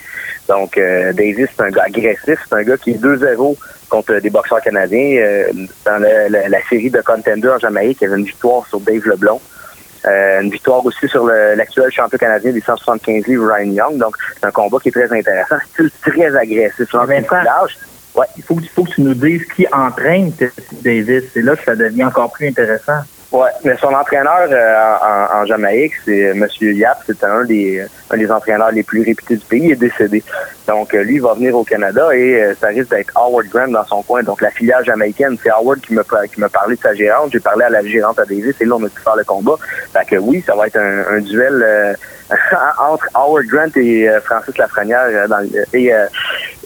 [0.47, 2.39] Donc, euh, Davis, c'est un gars agressif.
[2.47, 3.57] C'est un gars qui est 2-0
[3.89, 5.17] contre des boxeurs canadiens.
[5.21, 5.51] Euh,
[5.85, 9.39] dans la série de Contender en Jamaïque, il y avait une victoire sur Dave Leblon.
[10.07, 13.97] Euh, une victoire aussi sur l'actuel champion canadien des 175 livres, Ryan Young.
[13.97, 15.57] Donc, c'est un combat qui est très intéressant.
[15.75, 16.93] C'est très agressif.
[18.15, 18.25] Ouais.
[18.35, 20.31] Il faut, il faut que tu nous dises qui entraîne
[20.83, 21.23] Davis.
[21.33, 23.01] C'est là que ça devient encore plus intéressant.
[23.29, 26.47] Ouais, mais son entraîneur euh, en, Jamaïque, c'est M.
[26.61, 30.23] Yap, c'est un des un des entraîneurs les plus réputés du pays, il est décédé.
[30.65, 33.73] Donc euh, lui, il va venir au Canada et euh, ça risque d'être Howard Graham
[33.73, 34.23] dans son coin.
[34.23, 37.31] Donc la filiale jamaïcaine, c'est Howard qui me qui me parlé de sa gérante.
[37.33, 39.55] J'ai parlé à la gérante à Davis et là on a pu faire le combat.
[39.91, 41.97] Fait que oui, ça va être un, duel
[42.79, 45.91] entre Howard Grant et Francis Lafrenière dans et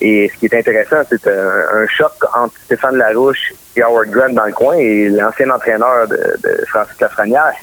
[0.01, 4.45] et ce qui est intéressant, c'est un, choc entre Stéphane Larouche et Howard Grant dans
[4.45, 4.75] le coin.
[4.75, 6.17] Et l'ancien entraîneur de,
[6.67, 7.53] Francis Lafrenière,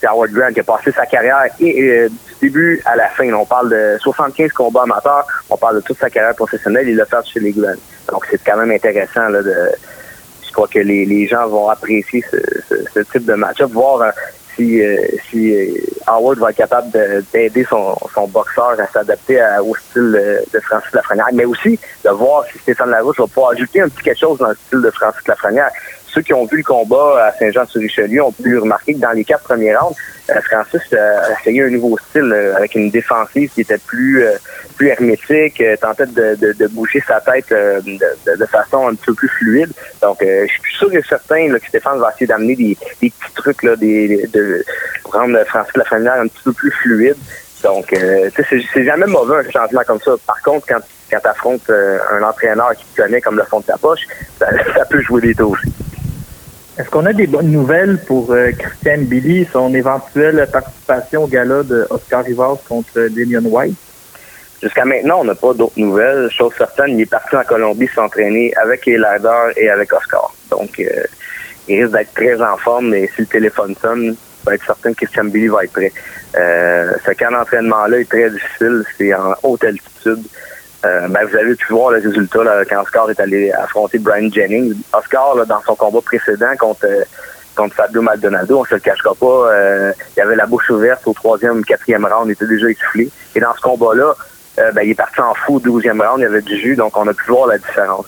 [0.00, 3.32] c'est Howard Grant qui a passé sa carrière euh, du début à la fin.
[3.32, 6.88] On parle de 75 combats amateurs, on parle de toute sa carrière professionnelle.
[6.88, 7.78] Il l'a fait chez les Glenn.
[8.10, 9.54] Donc c'est quand même intéressant là, de.
[10.44, 12.36] Je crois que les, gens vont apprécier ce,
[12.92, 14.10] ce, type de match-up, voir euh,
[14.54, 14.96] si, euh,
[15.30, 15.54] si
[16.06, 16.90] Howard va être capable
[17.32, 22.44] d'aider son, son boxeur à s'adapter au style de Francis Lafrenière, mais aussi de voir
[22.52, 25.26] si Stéphane Larouche va pouvoir ajouter un petit quelque chose dans le style de Francis
[25.26, 25.70] Lafrenière
[26.14, 29.42] ceux qui ont vu le combat à Saint-Jean-sur-Richelieu ont pu remarquer que dans les quatre
[29.42, 29.96] premiers rounds,
[30.30, 34.36] euh, Francis a essayé un nouveau style euh, avec une défensive qui était plus euh,
[34.76, 39.14] plus hermétique, tentait de, de, de, bouger sa tête de, de, façon un petit peu
[39.14, 39.70] plus fluide.
[40.02, 43.34] Donc, je suis sûr et certain là, que Stéphane va essayer d'amener des, des, petits
[43.36, 44.64] trucs là, des, de
[45.04, 47.16] rendre Francis Lafrenière un petit peu plus fluide.
[47.62, 50.10] Donc, euh, c'est jamais mauvais un changement comme ça.
[50.26, 53.66] Par contre, quand, quand tu affrontes un entraîneur qui te connaît comme le fond de
[53.66, 54.00] ta poche,
[54.40, 55.56] ça, ça peut jouer des tours.
[56.76, 61.62] Est-ce qu'on a des bonnes nouvelles pour euh, Christian Billy, son éventuelle participation au gala
[61.62, 63.76] de Oscar Rivas contre Damian White?
[64.60, 66.28] Jusqu'à maintenant, on n'a pas d'autres nouvelles.
[66.32, 70.34] Chose certaine, il est parti en Colombie s'entraîner avec Elader et avec Oscar.
[70.50, 71.04] Donc, euh,
[71.68, 75.04] il risque d'être très en forme, mais si le téléphone sonne, va être certain que
[75.04, 75.92] Christian Billy va être prêt.
[76.36, 78.82] Euh, ce camp d'entraînement-là est très difficile.
[78.98, 80.24] C'est en haute altitude.
[80.84, 84.30] Euh, ben, vous avez pu voir le résultat là, quand Oscar est allé affronter Brian
[84.30, 84.74] Jennings.
[84.92, 87.04] Oscar, là, dans son combat précédent contre euh,
[87.54, 91.12] contre Fabio Maldonado, on se le cachera pas, euh, il avait la bouche ouverte au
[91.12, 93.08] troisième, quatrième round, il était déjà essoufflé.
[93.36, 94.12] Et dans ce combat-là,
[94.56, 96.96] ben, il est parti en fou au douzième round, il y avait du jus, donc
[96.96, 98.06] on a pu voir la différence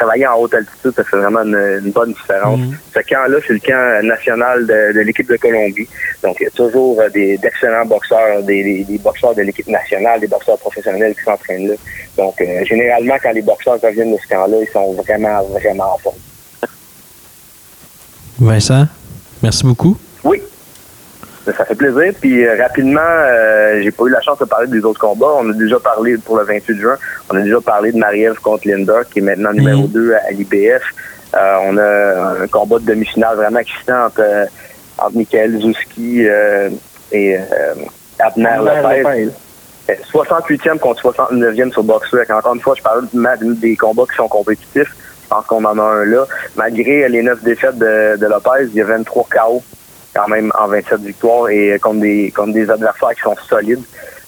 [0.00, 2.58] travailler en haute altitude, ça fait vraiment une, bonne différence.
[2.58, 2.76] Mhm.
[2.94, 5.86] Ce camp-là, c'est le camp national de, l'équipe de Colombie.
[6.22, 10.26] Donc, il y a toujours euh, des d'excellents boxeurs, des, boxeurs de l'équipe nationale, des
[10.26, 11.74] boxeurs professionnels qui s'entraînent là.
[12.16, 15.98] Donc, euh, généralement, quand les boxeurs reviennent de ce camp-là, ils sont vraiment, vraiment en
[15.98, 16.16] forme.
[18.38, 18.86] Vincent,
[19.42, 19.98] merci beaucoup.
[20.24, 20.40] Oui,
[21.56, 22.12] ça fait plaisir.
[22.20, 25.34] Puis euh, rapidement, euh, j'ai pas eu la chance de parler des autres combats.
[25.38, 26.96] On a déjà parlé pour le 28 juin.
[27.30, 30.12] On a déjà parlé de Marie-Ève contre Linda, qui est maintenant numéro 2 mhm.
[30.12, 30.82] à, l'IBF.
[31.34, 34.48] Euh, on a un combat de demi-finale vraiment excitant entre,
[34.98, 36.26] entre Michael Zouski
[37.12, 37.38] et
[38.18, 39.28] Abner Lopez.
[40.12, 42.30] 68e contre 69e sur BoxRec.
[42.30, 43.08] Encore une fois, je parle
[43.56, 44.94] des combats qui sont compétitifs.
[45.24, 46.26] Je pense qu'on en a un là.
[46.56, 49.62] Malgré les neuf défaites de, de Lopez, il y a 23 KO
[50.14, 53.82] quand même en 27 victoires et contre des contre des adversaires qui sont solides.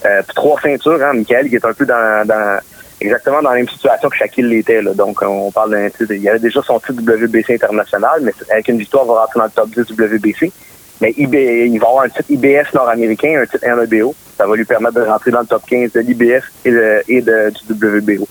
[0.04, 2.58] Euh, puis trois ceintures, hein, Michael, qui est un peu dans, dans
[3.00, 4.82] exactement dans la même situation que Shaquille l'était.
[4.82, 6.12] Donc, on parle d'un titre.
[6.12, 9.44] Il avait déjà son titre WBC international, mais avec une victoire, il va rentrer dans
[9.44, 10.52] le top 10 WBC.
[11.00, 14.14] Mais il va avoir un titre IBS nord-américain, un titre NEBO.
[14.38, 17.22] Ça va lui permettre de rentrer dans le top 15 de l'IBS et, de, et
[17.22, 18.28] du WBO.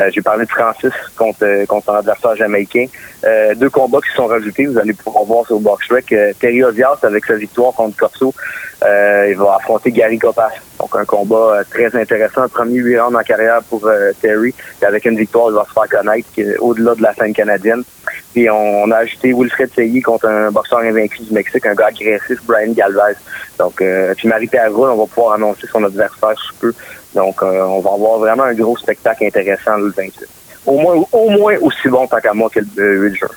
[0.00, 2.86] Euh, j'ai parlé de Francis contre, euh, contre son adversaire jamaïcain.
[3.24, 6.12] Euh, deux combats qui sont rajoutés, vous allez pouvoir voir sur BoxRec.
[6.12, 8.34] Euh, Terry Ozias, avec sa victoire contre Corso,
[8.84, 10.50] il va affronter Gary Copas.
[10.80, 12.48] Donc un combat très intéressant.
[12.48, 13.88] Premier huit rounds en carrière pour
[14.20, 14.52] Terry.
[14.80, 16.28] Et avec une victoire, il va se faire connaître
[16.58, 17.84] au-delà de la scène canadienne.
[18.32, 22.38] Puis on, a ajouté Wilfred Seyi contre un boxeur invaincu du Mexique, un gars agressif,
[22.46, 23.16] Brian Galvez.
[23.58, 23.82] Donc,
[24.16, 26.72] puis Marie-Pierre on va pouvoir annoncer son adversaire sous peu.
[27.14, 30.28] Donc, euh, on va avoir vraiment un gros spectacle intéressant le 28.
[30.64, 33.28] Au moins, au moins aussi bon tant qu'à moi que le 8 juin.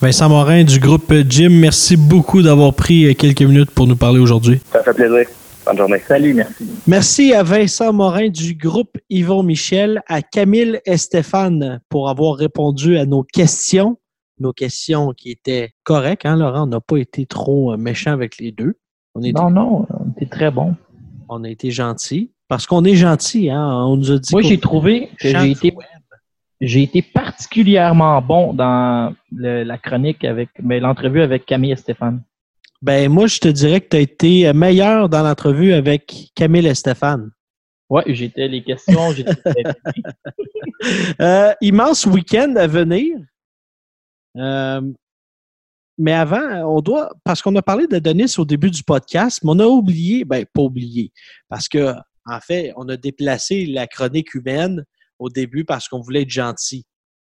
[0.00, 4.60] Vincent Morin du groupe Jim, merci beaucoup d'avoir pris quelques minutes pour nous parler aujourd'hui.
[4.72, 5.26] Ça fait plaisir.
[5.64, 6.02] Bonne journée.
[6.06, 6.68] Salut, merci.
[6.86, 12.98] Merci à Vincent Morin du groupe Yvon Michel, à Camille et Stéphane pour avoir répondu
[12.98, 13.96] à nos questions.
[14.38, 16.64] Nos questions qui étaient correctes, hein, Laurent?
[16.64, 18.74] On n'a pas été trop euh, méchants avec les deux.
[19.14, 20.76] On non, non, on était très bon.
[21.28, 22.32] On a été gentils.
[22.48, 23.84] Parce qu'on est gentil, hein?
[23.86, 24.32] On nous a dit.
[24.32, 25.74] Moi, j'ai trouvé que j'ai été,
[26.60, 32.22] j'ai été particulièrement bon dans la chronique avec, mais l'entrevue avec Camille et Stéphane.
[32.82, 36.74] Ben, moi, je te dirais que tu as été meilleur dans l'entrevue avec Camille et
[36.74, 37.30] Stéphane.
[37.88, 39.32] Oui, j'étais les questions, j'étais.
[41.20, 43.16] euh, immense week-end à venir.
[44.36, 44.80] Euh,
[45.98, 49.52] mais avant, on doit, parce qu'on a parlé de Denis au début du podcast, mais
[49.54, 51.10] on a oublié, ben pas oublié,
[51.48, 51.94] parce que
[52.26, 54.84] en fait, on a déplacé la chronique humaine
[55.18, 56.84] au début parce qu'on voulait être gentil.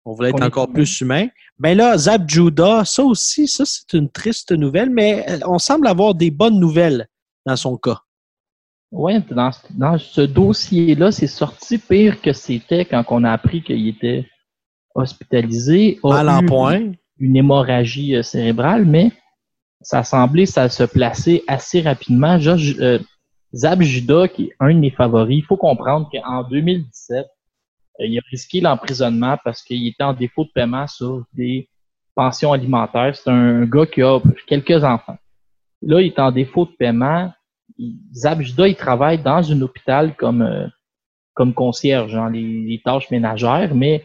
[0.05, 1.27] On voulait être encore plus humain.
[1.59, 5.59] Mais ben là, Zab Judah, ça aussi, ça, c'est une triste nouvelle, mais euh, on
[5.59, 7.07] semble avoir des bonnes nouvelles
[7.45, 7.99] dans son cas.
[8.91, 9.51] Oui, dans,
[9.97, 14.25] ce dossier-là, c'est sorti pire que c'était quand on a appris qu'il était
[14.97, 15.99] hospitalisé.
[16.03, 16.91] À point.
[17.19, 19.11] Une hémorragie euh, cérébrale, mais
[19.81, 22.37] ça semblait ça se placer assez rapidement.
[22.45, 22.99] Euh,
[23.55, 27.25] Zab qui est un de mes favoris, il faut comprendre qu'en 2017,
[27.99, 31.69] euh, il a risqué l'emprisonnement parce qu'il était en défaut de paiement sur des
[32.15, 33.15] pensions alimentaires.
[33.15, 35.17] C'est un gars qui a quelques enfants.
[35.81, 37.31] Là, il est en défaut de paiement.
[38.13, 40.67] Zab Judah, il travaille dans un hôpital comme, euh,
[41.33, 44.03] comme concierge, dans les, tâches ménagères, mais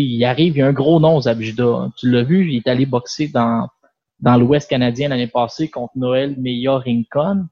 [0.00, 1.90] il arrive, il y a un gros nom, Judah.
[1.96, 3.68] Tu l'as vu, il est allé boxer dans,
[4.20, 7.46] dans l'Ouest canadien l'année passée contre Noël Meilleur Rincon.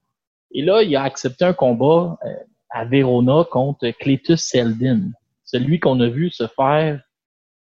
[0.53, 2.34] Et là, il a accepté un combat euh,
[2.70, 5.11] à Verona contre Cletus Seldin,
[5.45, 7.03] celui qu'on a vu se faire,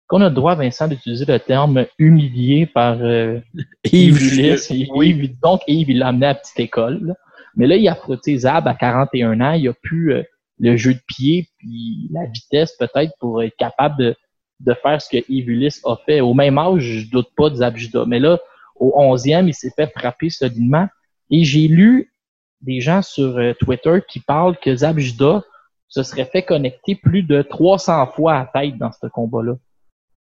[0.07, 3.41] qu'on a le droit, Vincent, d'utiliser le terme humilié par euh,
[3.93, 4.73] Yves Ulysse.
[4.95, 5.37] Oui.
[5.43, 7.15] donc, Yves, il l'a amené à la petite école.
[7.57, 9.53] Mais là, il a frotté Zab à 41 ans.
[9.53, 10.23] Il a pu euh,
[10.59, 14.17] le jeu de pied puis la vitesse peut-être pour être capable de,
[14.61, 16.21] de faire ce que Ulysse a fait.
[16.21, 18.05] Au même âge, je doute pas de Zab Judah.
[18.07, 18.39] Mais là,
[18.77, 20.89] au 11e, il s'est fait frapper solidement.
[21.31, 22.13] Et j'ai lu
[22.61, 25.43] des gens sur euh, Twitter qui parlent que Zab Judah
[25.89, 29.55] se serait fait connecter plus de 300 fois à tête dans ce combat-là.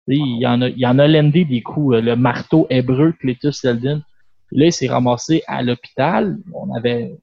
[0.06, 0.46] Il y
[0.86, 1.96] en a, lendé des coups.
[1.96, 4.02] Euh, le marteau hébreu Cletus Seldin.
[4.52, 6.36] Là, il s'est ramassé à l'hôpital.
[6.52, 7.16] On avait,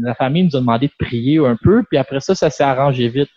[0.00, 3.08] la famille nous a demandé de prier un peu, puis après ça, ça s'est arrangé
[3.08, 3.30] vite.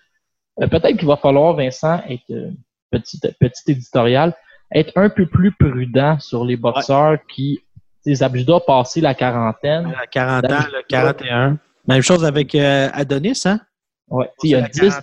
[0.61, 2.53] Euh, peut-être qu'il va falloir, Vincent, être
[2.99, 4.33] petit, petit éditorial,
[4.73, 7.61] être un peu plus prudent sur les boxeurs qui,
[8.05, 9.91] les Abjuda passé la quarantaine.
[9.91, 11.57] La 40 ans, le 41.
[11.87, 13.59] Même chose avec euh, Adonis, hein?
[14.07, 14.99] Ouais, il y a 10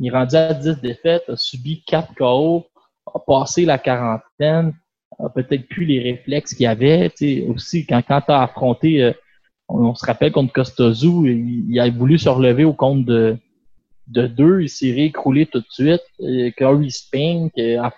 [0.00, 2.66] il est rendu à 10 défaites, a subi 4 KO,
[3.12, 4.72] a passé la quarantaine,
[5.18, 7.12] a peut-être plus les réflexes qu'il avait.
[7.48, 9.12] Aussi, quand, quand tu as affronté, euh,
[9.68, 13.36] on, se rappelle contre Costozu, il, a voulu se relever au compte de,
[14.08, 16.02] de deux, il s'est réécroulé tout de suite.
[16.56, 17.92] Corey Spink a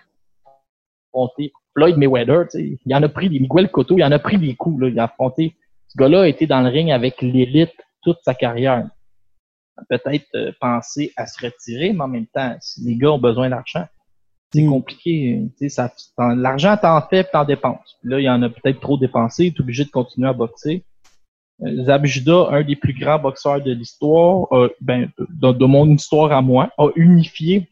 [1.12, 4.54] affronté Floyd Mayweather, il en a pris des Miguel Cotto, il en a pris des
[4.54, 4.80] coups.
[4.80, 5.56] Là, il a affronté.
[5.88, 8.88] Ce gars-là a été dans le ring avec l'élite toute sa carrière.
[9.88, 13.48] Peut-être euh, penser à se retirer, mais en même temps, si les gars ont besoin
[13.48, 13.86] d'argent,
[14.52, 14.68] c'est mm.
[14.70, 15.42] compliqué.
[16.18, 17.96] L'argent, t'en fais t'en dépenses.
[18.02, 20.84] Là, il en a peut-être trop dépensé, il est obligé de continuer à boxer.
[21.62, 24.48] Euh, Zabjuda, un des plus grands boxeurs de l'histoire,
[24.80, 27.68] ben, de, mon histoire à moi, a unifié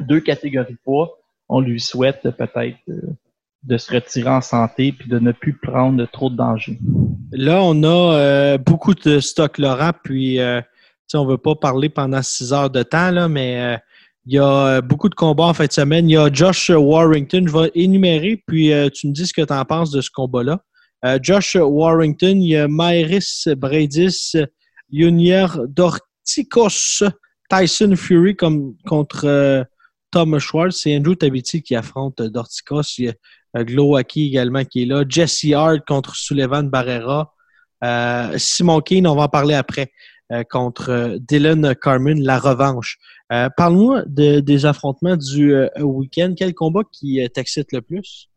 [0.00, 1.18] deux catégories de poids.
[1.48, 3.00] On lui souhaite peut-être euh,
[3.62, 6.78] de se retirer en santé puis de ne plus prendre trop de dangers.
[7.32, 10.38] Là, on a euh, beaucoup de stock Laurent, puis
[11.14, 13.78] on ne veut pas parler pendant six heures de temps, mais
[14.26, 16.08] il y a beaucoup de combats en fin de semaine.
[16.10, 17.44] Il y a Josh Warrington.
[17.46, 20.62] Je vais énumérer, puis tu me dis ce que tu en penses de ce combat-là.
[21.04, 24.32] Euh, Josh Warrington, il y a Myris Bradis,
[24.92, 27.04] Junior Dorticos,
[27.48, 29.64] Tyson Fury comme, contre euh,
[30.10, 30.80] Tom Schwartz.
[30.82, 32.98] C'est Andrew Tabiti qui affronte Dorticos.
[32.98, 33.12] Il y a
[33.56, 35.04] euh, Glowacki également qui est là.
[35.08, 37.32] Jesse Hart contre Sullivan Barrera.
[38.36, 39.92] Simon Keane, on va en parler après,
[40.50, 42.98] contre Dylan Carmen, la revanche.
[43.28, 46.34] Parle-moi des affrontements du week-end.
[46.36, 48.28] Quel combat qui t'excite le plus?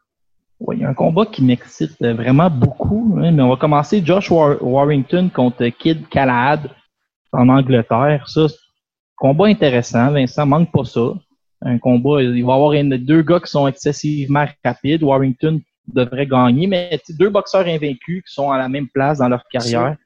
[0.63, 4.03] Oui, il y a un combat qui m'excite vraiment beaucoup, hein, mais on va commencer
[4.05, 6.69] Josh Warrington contre Kid Calad
[7.31, 8.29] en Angleterre.
[8.29, 8.45] Ça,
[9.15, 10.11] combat intéressant.
[10.11, 11.13] Vincent, manque pas ça.
[11.63, 15.01] Un combat, il va y avoir deux gars qui sont excessivement rapides.
[15.01, 19.43] Warrington devrait gagner, mais deux boxeurs invaincus qui sont à la même place dans leur
[19.51, 19.97] carrière.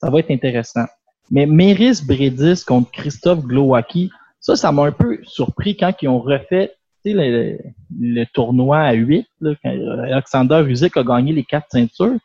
[0.00, 0.86] Ça va être intéressant.
[1.30, 4.10] Mais Meris Bredis contre Christophe Glowacki,
[4.40, 6.72] ça, ça m'a un peu surpris quand ils ont refait
[7.14, 12.18] le, tournoi à 8, quand Alexander Usyk a gagné les quatre ceintures,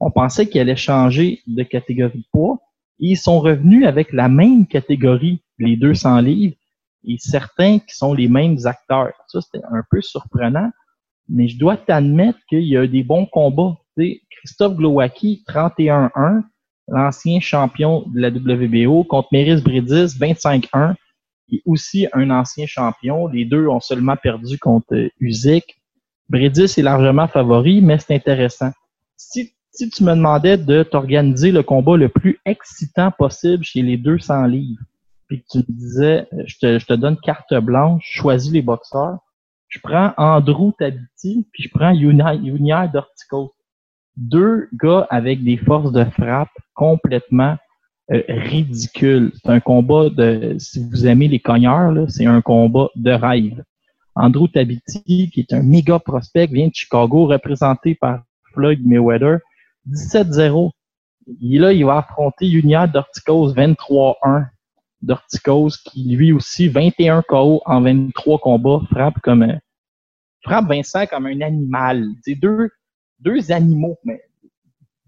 [0.00, 2.58] on pensait qu'il allait changer de catégorie de poids.
[2.98, 6.56] ils sont revenus avec la même catégorie, les 200 livres,
[7.06, 9.12] et certains qui sont les mêmes acteurs.
[9.28, 10.70] Ça, c'était un peu surprenant,
[11.28, 13.76] mais je dois t'admettre qu'il y a des bons combats.
[14.30, 16.42] Christophe Glowacki, 31-1,
[16.88, 21.03] l'ancien champion de la WBO, contre Méris Bridis, 25-1 qui
[21.52, 23.26] est aussi un ancien champion.
[23.26, 25.76] Les deux ont seulement perdu contre Usyk.
[26.28, 28.70] Bredis est largement favori, mais c'est intéressant.
[29.16, 34.44] Si, tu me demandais de t'organiser le combat le plus excitant possible chez les 200
[34.46, 34.82] livres,
[35.26, 39.18] puis que tu me disais, euh, je te, donne carte blanche, choisis les boxeurs,
[39.68, 43.52] je prends Andrew Tabiti, puis je prends Junior Dorticos.
[44.16, 47.63] Deux gars avec des forces de frappe complètement euh,
[48.08, 49.32] ridicule.
[49.34, 53.62] C'est un combat de, si vous aimez les cogneurs, c'est un combat de rêve.
[54.14, 59.38] Andrew Tabiti, qui est un méga prospect, vient de Chicago, représenté par Floyd Mayweather,
[59.90, 60.70] 17-0.
[61.42, 64.46] Et là, il va affronter Junior Dorticos 23-1.
[65.02, 69.58] Dorticos, qui lui aussi, 21 KO en 23 combats, frappe comme un,
[70.42, 72.06] frappe Vincent comme un animal.
[72.22, 72.70] C'est deux,
[73.18, 74.22] deux animaux, mais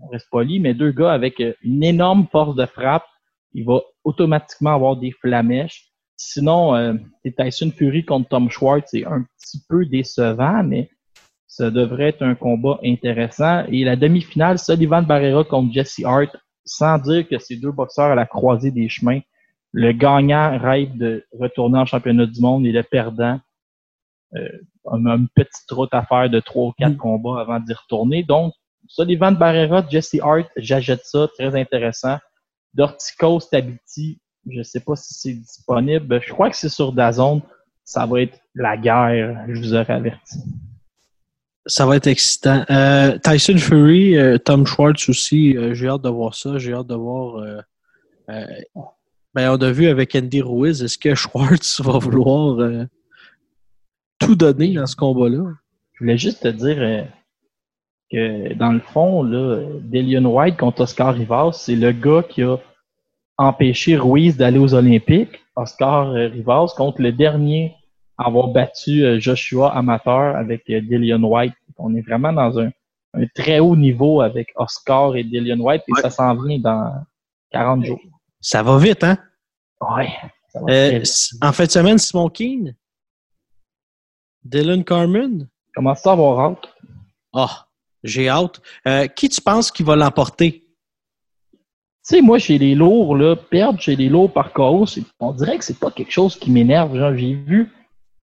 [0.00, 3.06] on reste poli, mais deux gars avec euh, une énorme force de frappe,
[3.52, 5.90] il va automatiquement avoir des flamèches.
[6.16, 6.94] Sinon, euh,
[7.38, 10.90] Tyson Fury contre Tom Schwartz, c'est un petit peu décevant, mais
[11.46, 13.64] ça devrait être un combat intéressant.
[13.68, 18.14] Et la demi-finale, Sullivan Barrera contre Jesse Hart, sans dire que ces deux boxeurs à
[18.14, 19.20] la croisée des chemins.
[19.72, 23.40] Le gagnant rêve de retourner en championnat du monde et le perdant
[24.34, 24.48] euh,
[24.86, 26.98] a une petite route à faire de trois ou quatre mm.
[26.98, 28.22] combats avant d'y retourner.
[28.22, 28.52] Donc,
[28.88, 32.18] Sullivan Barrera, Jesse Hart, j'achète ça, très intéressant.
[32.74, 36.20] Dortico Stability, je sais pas si c'est disponible.
[36.22, 37.40] Je crois que c'est sur Dazone.
[37.84, 40.38] Ça va être la guerre, je vous aurais averti.
[41.66, 42.64] Ça va être excitant.
[42.70, 46.58] Euh, Tyson Fury, euh, Tom Schwartz aussi, euh, j'ai hâte de voir ça.
[46.58, 47.44] J'ai hâte de voir.
[49.34, 52.86] Ben, on a vu avec Andy Ruiz, est-ce que Schwartz va vouloir
[54.18, 55.44] tout donner dans ce combat-là?
[55.94, 57.08] Je voulais juste te dire
[58.10, 62.56] que dans le fond, là, Delion White contre Oscar Rivas, c'est le gars qui a
[63.38, 65.40] empêché Ruiz d'aller aux Olympiques.
[65.56, 67.74] Oscar euh, Rivas contre le dernier
[68.18, 71.54] à avoir battu euh, Joshua amateur avec euh, Delion White.
[71.78, 72.70] On est vraiment dans un,
[73.14, 76.00] un très haut niveau avec Oscar et Delion White et Ouais.
[76.02, 76.92] ça s'en vient dans
[77.50, 78.00] 40 jours.
[78.40, 79.18] Ça va vite, hein?
[79.80, 80.08] Ouais.
[80.48, 81.30] ça va Euh, vite.
[81.42, 82.74] en fin de semaine, Simon Keane,
[84.44, 85.48] Dylan Carmen?
[85.74, 86.68] Commence ça à avoir hâte.
[87.34, 87.65] Ah,
[88.06, 88.60] j'ai hâte.
[88.86, 90.62] Euh, qui tu penses qui va l'emporter?
[92.08, 94.84] Tu sais, moi, chez les lourds, là, perdre chez les lourds par KO,
[95.18, 96.96] on dirait que c'est pas quelque chose qui m'énerve.
[96.96, 97.68] Genre, j'ai vu,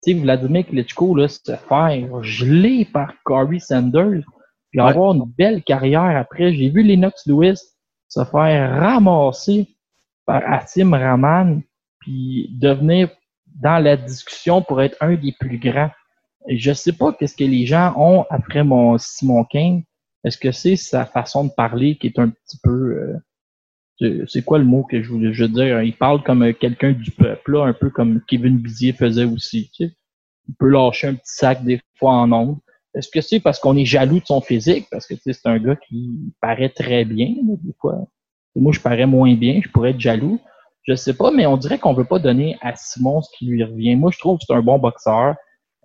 [0.03, 4.23] tu sais, Vladimir Klitschko, là, se faire geler par Corey Sanders,
[4.71, 4.89] puis Ouais.
[4.89, 6.53] avoir une belle carrière après.
[6.55, 7.59] J'ai vu Lennox Lewis
[8.09, 9.69] se faire ramasser
[10.27, 11.63] par Asim Rahman,
[12.01, 13.09] puis devenir
[13.47, 15.91] dans la discussion pour être un des plus grands.
[16.49, 19.85] Je sais pas qu'est-ce que les gens ont après mon Simon King.
[20.25, 23.17] Est-ce que c'est sa façon de parler qui est un petit peu euh,
[23.99, 25.83] c'est- c'est quoi le mot que je voulais je veux dire?
[25.83, 29.71] Il parle comme euh, quelqu'un du peuple, là, un peu comme Kevin Bizier faisait aussi.
[29.75, 29.93] Tu sais.
[30.49, 32.59] Il peut lâcher un petit sac des fois en ondes.
[32.95, 34.87] Est-ce que c'est parce qu'on est jaloux de son physique?
[34.91, 38.07] Parce que tu sais, c'est un gars qui paraît très bien, là, des fois.
[38.57, 40.41] Moi, je parais moins bien, je pourrais être jaloux.
[40.85, 43.63] Je sais pas, mais on dirait qu'on veut pas donner à Simon ce qui lui
[43.63, 43.95] revient.
[43.97, 45.37] Moi, je trouve que c'est un bon boxeur.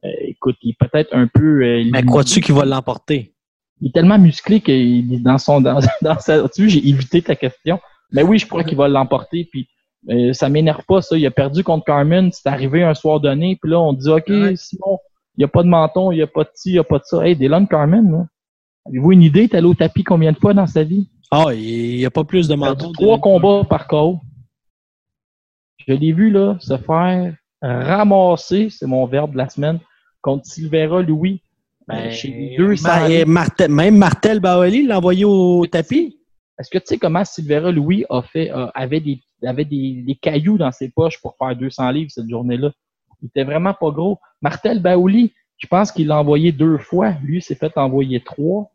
[0.06, 1.64] Euh, écoute, il est peut-être un peu.
[1.64, 3.34] euh, Mais crois-tu qu'il va l'emporter?
[3.82, 6.48] Il est tellement musclé est dans son dans, dans sa.
[6.50, 7.80] Tu vois, j'ai évité ta question.
[8.12, 9.48] Mais oui, je crois qu'il va l'emporter.
[9.52, 9.68] Puis
[10.10, 11.18] euh, ça m'énerve pas ça.
[11.18, 12.32] Il a perdu contre Carmen.
[12.32, 13.58] C'est arrivé un soir donné.
[13.62, 14.56] Puis là, on dit OK, Ouais.
[14.56, 15.00] Simon,
[15.38, 16.84] il n'y a pas de menton, il n'y a pas de ci, il n'y a
[16.84, 17.26] pas de ça.
[17.28, 18.26] Hey, Dylan Carmen, là,
[18.88, 19.50] avez-vous une idée?
[19.50, 21.10] T'es allé au tapis combien de fois dans sa vie?
[21.32, 22.94] Ah, il n'y a pas plus de Il a perdu manteau.
[22.94, 24.20] trois combats par KO.
[25.88, 29.80] Je l'ai vu là se faire ramasser, c'est mon verbe de la semaine,
[30.26, 31.42] contre Silvera Louis.
[31.88, 32.74] Ben, chez les deux
[33.12, 36.18] et Martel- même Martel Baoli l'a envoyé au tapis.
[36.60, 40.16] Est-ce que tu sais comment Silvera Louis a fait, euh, avait, des, avait des, des
[40.16, 42.72] cailloux dans ses poches pour faire 200 livres cette journée-là?
[43.22, 44.18] Il était vraiment pas gros.
[44.42, 47.12] Martel Baouli, je pense qu'il l'a envoyé deux fois.
[47.24, 48.72] Lui s'est fait envoyer trois.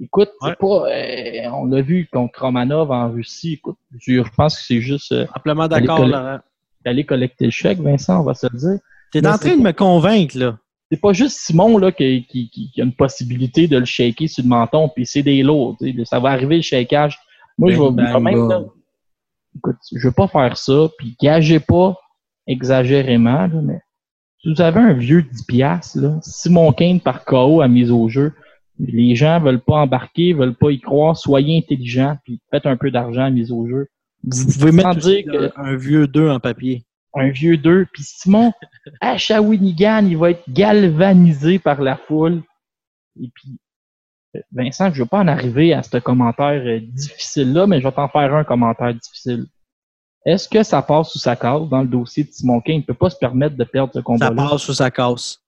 [0.00, 0.56] Écoute, c'est Ouais.
[0.58, 3.54] pas, euh, on l'a vu contre Romanov en Russie.
[3.54, 6.38] Écoute, je je pense que c'est juste euh, Amplement d'accord, Laurent.
[6.86, 8.78] d'aller collecter le chèque, Vincent, on va se le dire.
[9.12, 10.58] T'es en train de me convaincre, là.
[10.90, 14.28] C'est pas juste Simon là, qui, qui, qui, qui a une possibilité de le shaker
[14.28, 15.76] sur le menton, puis c'est des lots.
[15.80, 17.18] tu sais, Ça va arriver le shakeage.
[17.58, 18.62] Moi, je vais quand même, là,
[19.56, 21.98] écoute, je veux pas faire ça, puis gagez pas
[22.46, 23.80] exagérément, là, mais
[24.38, 28.08] si vous avez un vieux 10 piastres, là, Simon Kane par KO à mise au
[28.08, 28.32] jeu,
[28.78, 32.90] les gens veulent pas embarquer, veulent pas y croire, soyez intelligents, puis faites un peu
[32.90, 33.88] d'argent à mise au jeu.
[34.22, 36.84] Vous pouvez mettre Sans dire que- un vieux 2 en papier.
[37.18, 38.52] Un vieux 2, puis Simon,
[39.00, 42.42] à Shawinigan, il va être galvanisé par la foule.
[43.20, 43.58] Et puis,
[44.36, 47.92] euh, Vincent, je veux pas en arriver à ce commentaire euh, difficile-là, mais je vais
[47.92, 49.46] t'en faire un commentaire difficile.
[50.26, 52.80] Est-ce que ça passe sous sa case dans le dossier de Simon King?
[52.80, 54.48] Il peut pas se permettre de perdre ce Ça combat-là.
[54.50, 55.38] passe sous sa casse.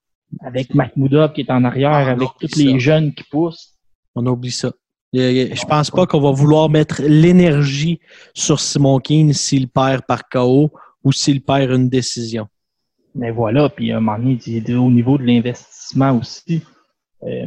[0.45, 2.63] Avec Mahmoudov qui est en arrière, Ah, avec tous ça.
[2.63, 3.77] les jeunes qui poussent.
[4.15, 4.71] On oublie ça.
[5.13, 7.99] Je pense pas qu'on va vouloir mettre l'énergie
[8.35, 10.71] sur Simon Keane s'il perd par KO
[11.05, 12.49] ou s'il perd une décision.
[13.15, 16.63] Mais voilà, puis à un moment donné, au niveau de l'investissement aussi.
[17.25, 17.47] Euh,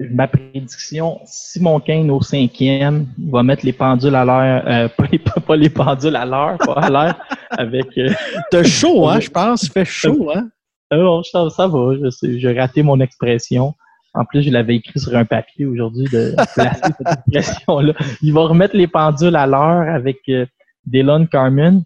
[0.00, 5.06] ma prédiction, Simon Kane au cinquième, il va mettre les pendules à l'heure, euh, pas,
[5.10, 7.18] les, pas les pendules à l'heure, pas à l'heure,
[7.50, 7.86] avec...
[7.98, 8.10] Euh,
[8.50, 9.64] T'as chaud, hein, je pense.
[9.64, 10.48] Il fait chaud, hein?
[10.90, 13.74] alors, ça, ça va, j'ai raté mon expression.
[14.14, 17.92] En plus, je l'avais écrit sur un papier aujourd'hui de placer cette expression-là.
[18.22, 20.46] Il va remettre les pendules à l'heure avec euh,
[20.86, 21.84] Dylan Carmen.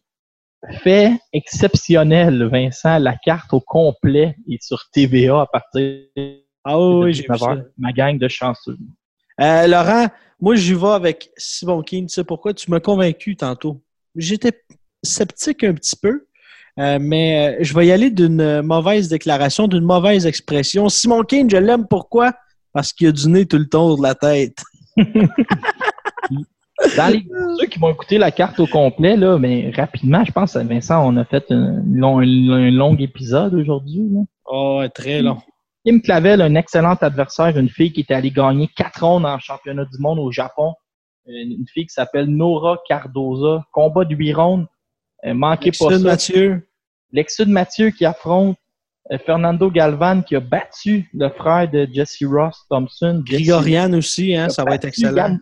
[0.83, 6.03] Fait exceptionnel, Vincent, la carte au complet est sur TVA à partir
[6.65, 7.51] Ah de oui, j'ai vu 19 ça.
[7.51, 7.65] heures.
[7.79, 8.77] Ma gang de chanceux.
[9.41, 10.07] Euh, Laurent,
[10.41, 12.07] moi, j'y vais avec Simon Keane.
[12.07, 12.55] Tu sais pourquoi?
[12.55, 13.83] Tu m'as convaincu tantôt.
[14.15, 14.53] J'étais
[15.03, 16.27] sceptique un petit peu,
[16.79, 20.89] euh, mais euh, je vais y aller d'une mauvaise déclaration, d'une mauvaise expression.
[20.89, 22.35] Simon Keane, je l'aime pourquoi?
[22.73, 24.63] Parce qu'il a du nez tout le tour de la tête.
[26.97, 27.25] Dans les,
[27.61, 31.17] ceux qui vont écouter la carte au complet, là, mais rapidement, je pense, Vincent, on
[31.17, 34.03] a fait un long, un long épisode aujourd'hui.
[34.47, 35.39] Oh, très long.
[35.85, 39.85] Kim Clavel, un excellent adversaire, une fille qui était allée gagner quatre rondes en championnat
[39.85, 40.75] du monde au Japon.
[41.27, 43.65] Une, fille qui s'appelle Nora Cardoza.
[43.73, 44.67] Combat de huit rondes.
[45.25, 45.99] Euh, manquez pas ça.
[45.99, 46.69] Mathieu.
[47.13, 48.57] Lexud Mathieu qui affronte
[49.11, 53.23] euh, Fernando Galvan qui a battu le frère de Jesse Ross Thompson.
[53.25, 55.39] Grigorian aussi, hein, ça va être excellent.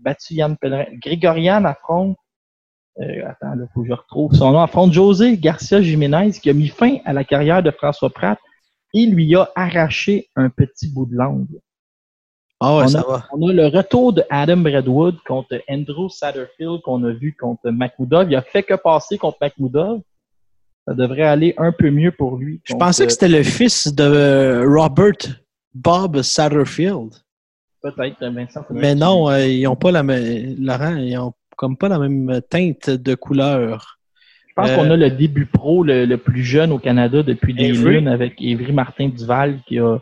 [0.00, 0.86] Battu Yann Pellerin.
[1.02, 2.16] Grégorian affronte,
[3.00, 6.52] euh, attends, il faut que je retrouve son nom, affronte José Garcia Jiménez qui a
[6.52, 8.38] mis fin à la carrière de François Pratt
[8.94, 11.46] et lui a arraché un petit bout de langue.
[12.62, 13.24] Ah ouais, On ça a- va.
[13.32, 18.30] On a le retour de Adam Bradwood contre Andrew Satterfield qu'on a vu contre Makhmoudov.
[18.30, 20.00] Il a fait que passer contre Makhmoudov.
[20.86, 22.60] Ça devrait aller un peu mieux pour lui.
[22.64, 25.40] Je pensais que c'était le fils de Robert
[25.72, 27.14] Bob Satterfield.
[27.82, 28.64] Peut-être, Vincent.
[28.70, 30.56] Mais non, euh, ils ont pas la même.
[30.58, 33.98] Laurent, ils ont comme pas la même teinte de couleur.
[34.48, 37.54] Je pense Euh, qu'on a le début pro le, le plus jeune au Canada depuis
[37.54, 37.94] des Avery.
[37.96, 39.98] lunes avec Évry Martin Duval qui a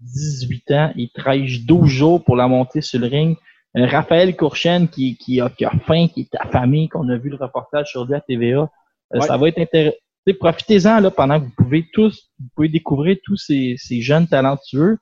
[0.00, 0.92] 18 ans.
[0.96, 3.36] Il travaille 12 jours pour la montée sur le ring.
[3.76, 7.30] Euh, Raphaël Courchaine qui, qui, a, qui a faim, qui est affamé, qu'on a vu
[7.30, 8.58] le reportage sur lui à TVA.
[8.60, 8.68] Euh,
[9.12, 9.26] Ouais.
[9.26, 9.96] Ça va être intéressant.
[10.40, 14.96] Profitez-en là, pendant que vous pouvez tous, vous pouvez découvrir tous ces, ces jeunes talentueux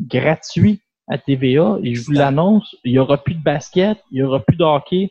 [0.00, 1.78] gratuits à TVA.
[1.82, 4.64] Et je vous l'annonce, il n'y aura plus de basket, il n'y aura plus de
[4.64, 5.10] hockey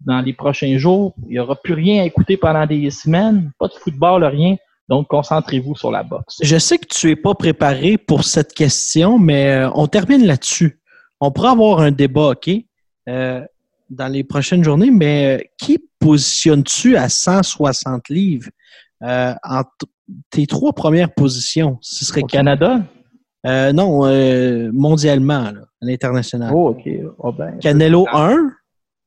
[0.00, 1.14] dans les prochains jours.
[1.26, 4.56] Il n'y aura plus rien à écouter pendant des semaines, pas de football, rien.
[4.88, 6.36] Donc, concentrez-vous sur la boxe.
[6.42, 10.78] Je sais que tu es pas préparé pour cette question, mais euh, on termine là-dessus.
[11.20, 12.50] On pourra avoir un débat, OK,
[13.08, 13.40] euh,
[13.90, 18.50] dans les prochaines journées, mais euh, qui positionnes-tu à 160 livres
[19.02, 19.86] euh, entre
[20.30, 21.78] tes trois premières positions?
[21.80, 22.36] Ce serait Au qui?
[22.36, 22.82] Canada?
[23.46, 26.50] Euh, non, euh, mondialement, là, à l'international.
[26.54, 26.88] Oh, OK.
[27.18, 28.50] Oh, ben, Canelo 1,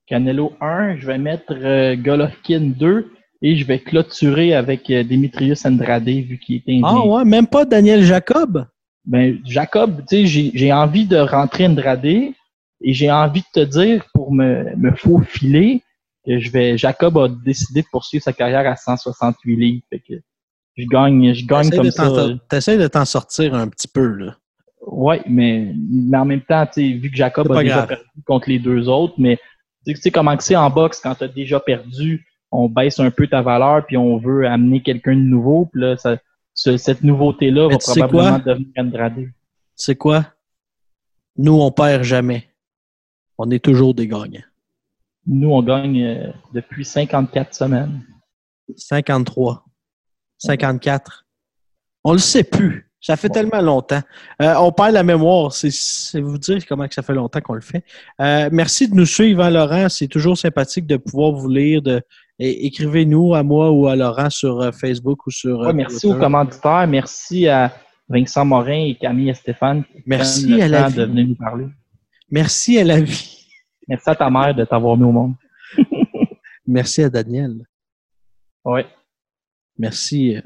[0.05, 3.11] Canelo 1, je vais mettre euh, Golovkin 2
[3.41, 6.87] et je vais clôturer avec euh, Demetrius Andrade vu qu'il est indien.
[6.87, 8.65] Ah ouais, même pas Daniel Jacob?
[9.05, 12.33] Ben, Jacob, tu sais, j'ai- j'ai envie de rentrer Andrade et
[12.81, 15.81] j'ai envie de te dire pour me, me faufiler
[16.25, 16.77] que je vais.
[16.77, 19.83] Jacob a décidé de poursuivre sa carrière à 168 livres.
[19.89, 20.13] Fait que
[20.77, 22.05] je gagne, je gagne comme ça.
[22.05, 24.37] sor- T'essayes de t'en sortir un petit peu, là.
[24.85, 27.87] Ouais, mais, mais en même temps, vu que Jacob a déjà grave.
[27.87, 29.37] perdu contre les deux autres, mais
[29.85, 33.27] tu sais- comment c'est en boxe quand tu as déjà perdu, on baisse un peu
[33.27, 36.17] ta valeur puis on veut amener quelqu'un de nouveau, puis là, ça,
[36.53, 39.25] ce- cette nouveauté-là va probablement devenir Andrade.
[39.75, 40.25] C'est quoi?
[41.37, 42.47] Nous, on perd jamais.
[43.37, 44.41] On est toujours des gagnants.
[45.27, 48.01] Nous, on gagne euh, depuis 54 semaines.
[48.75, 49.65] 53.
[50.37, 51.25] 54.
[52.03, 52.89] On le sait plus.
[52.99, 54.01] Ça fait tellement longtemps.
[54.41, 55.53] Euh, on perd la mémoire.
[55.53, 57.83] C'est- vous dire comment que ça fait longtemps qu'on le fait.
[58.19, 59.87] Euh, merci de nous suivre, hein, Laurent.
[59.87, 61.81] C'est toujours sympathique de pouvoir vous lire.
[61.81, 62.01] De...
[62.39, 65.59] Écrivez-nous à moi ou à Laurent sur euh, Facebook ou sur.
[65.59, 66.15] Ouais, merci Twitter.
[66.17, 67.71] aux commanditaires, merci à
[68.09, 70.95] Vincent Morin et Camille et Stéphane Merci à la vie.
[70.95, 71.67] de venir nous parler.
[72.31, 73.47] Merci à la vie.
[73.87, 75.33] Merci à ta mère de t'avoir mis au monde.
[76.67, 77.63] Merci à Daniel.
[78.65, 78.85] Ouais.
[79.77, 80.35] Merci.
[80.37, 80.41] euh,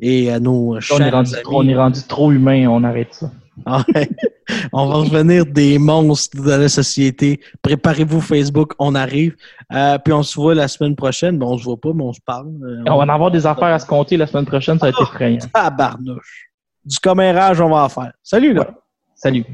[0.00, 1.44] Et à nos on, est chers rendu amis.
[1.48, 3.30] on est rendu trop humain, on arrête ça.
[3.66, 4.08] Ah ouais.
[4.72, 7.40] on va revenir des monstres de la société.
[7.62, 9.36] Préparez-vous Facebook, on arrive.
[9.72, 11.38] Euh, puis on se voit la semaine prochaine.
[11.38, 12.48] Bon, on se voit pas, mais on se parle.
[12.62, 14.90] Euh, On va en avoir des affaires à se compter la semaine prochaine, ça va
[14.90, 15.38] être effrayant.
[15.52, 16.46] Tabarnouche.
[16.84, 18.12] Du commérage, on va en faire.
[18.22, 18.70] Salut là.
[19.14, 19.44] Salut.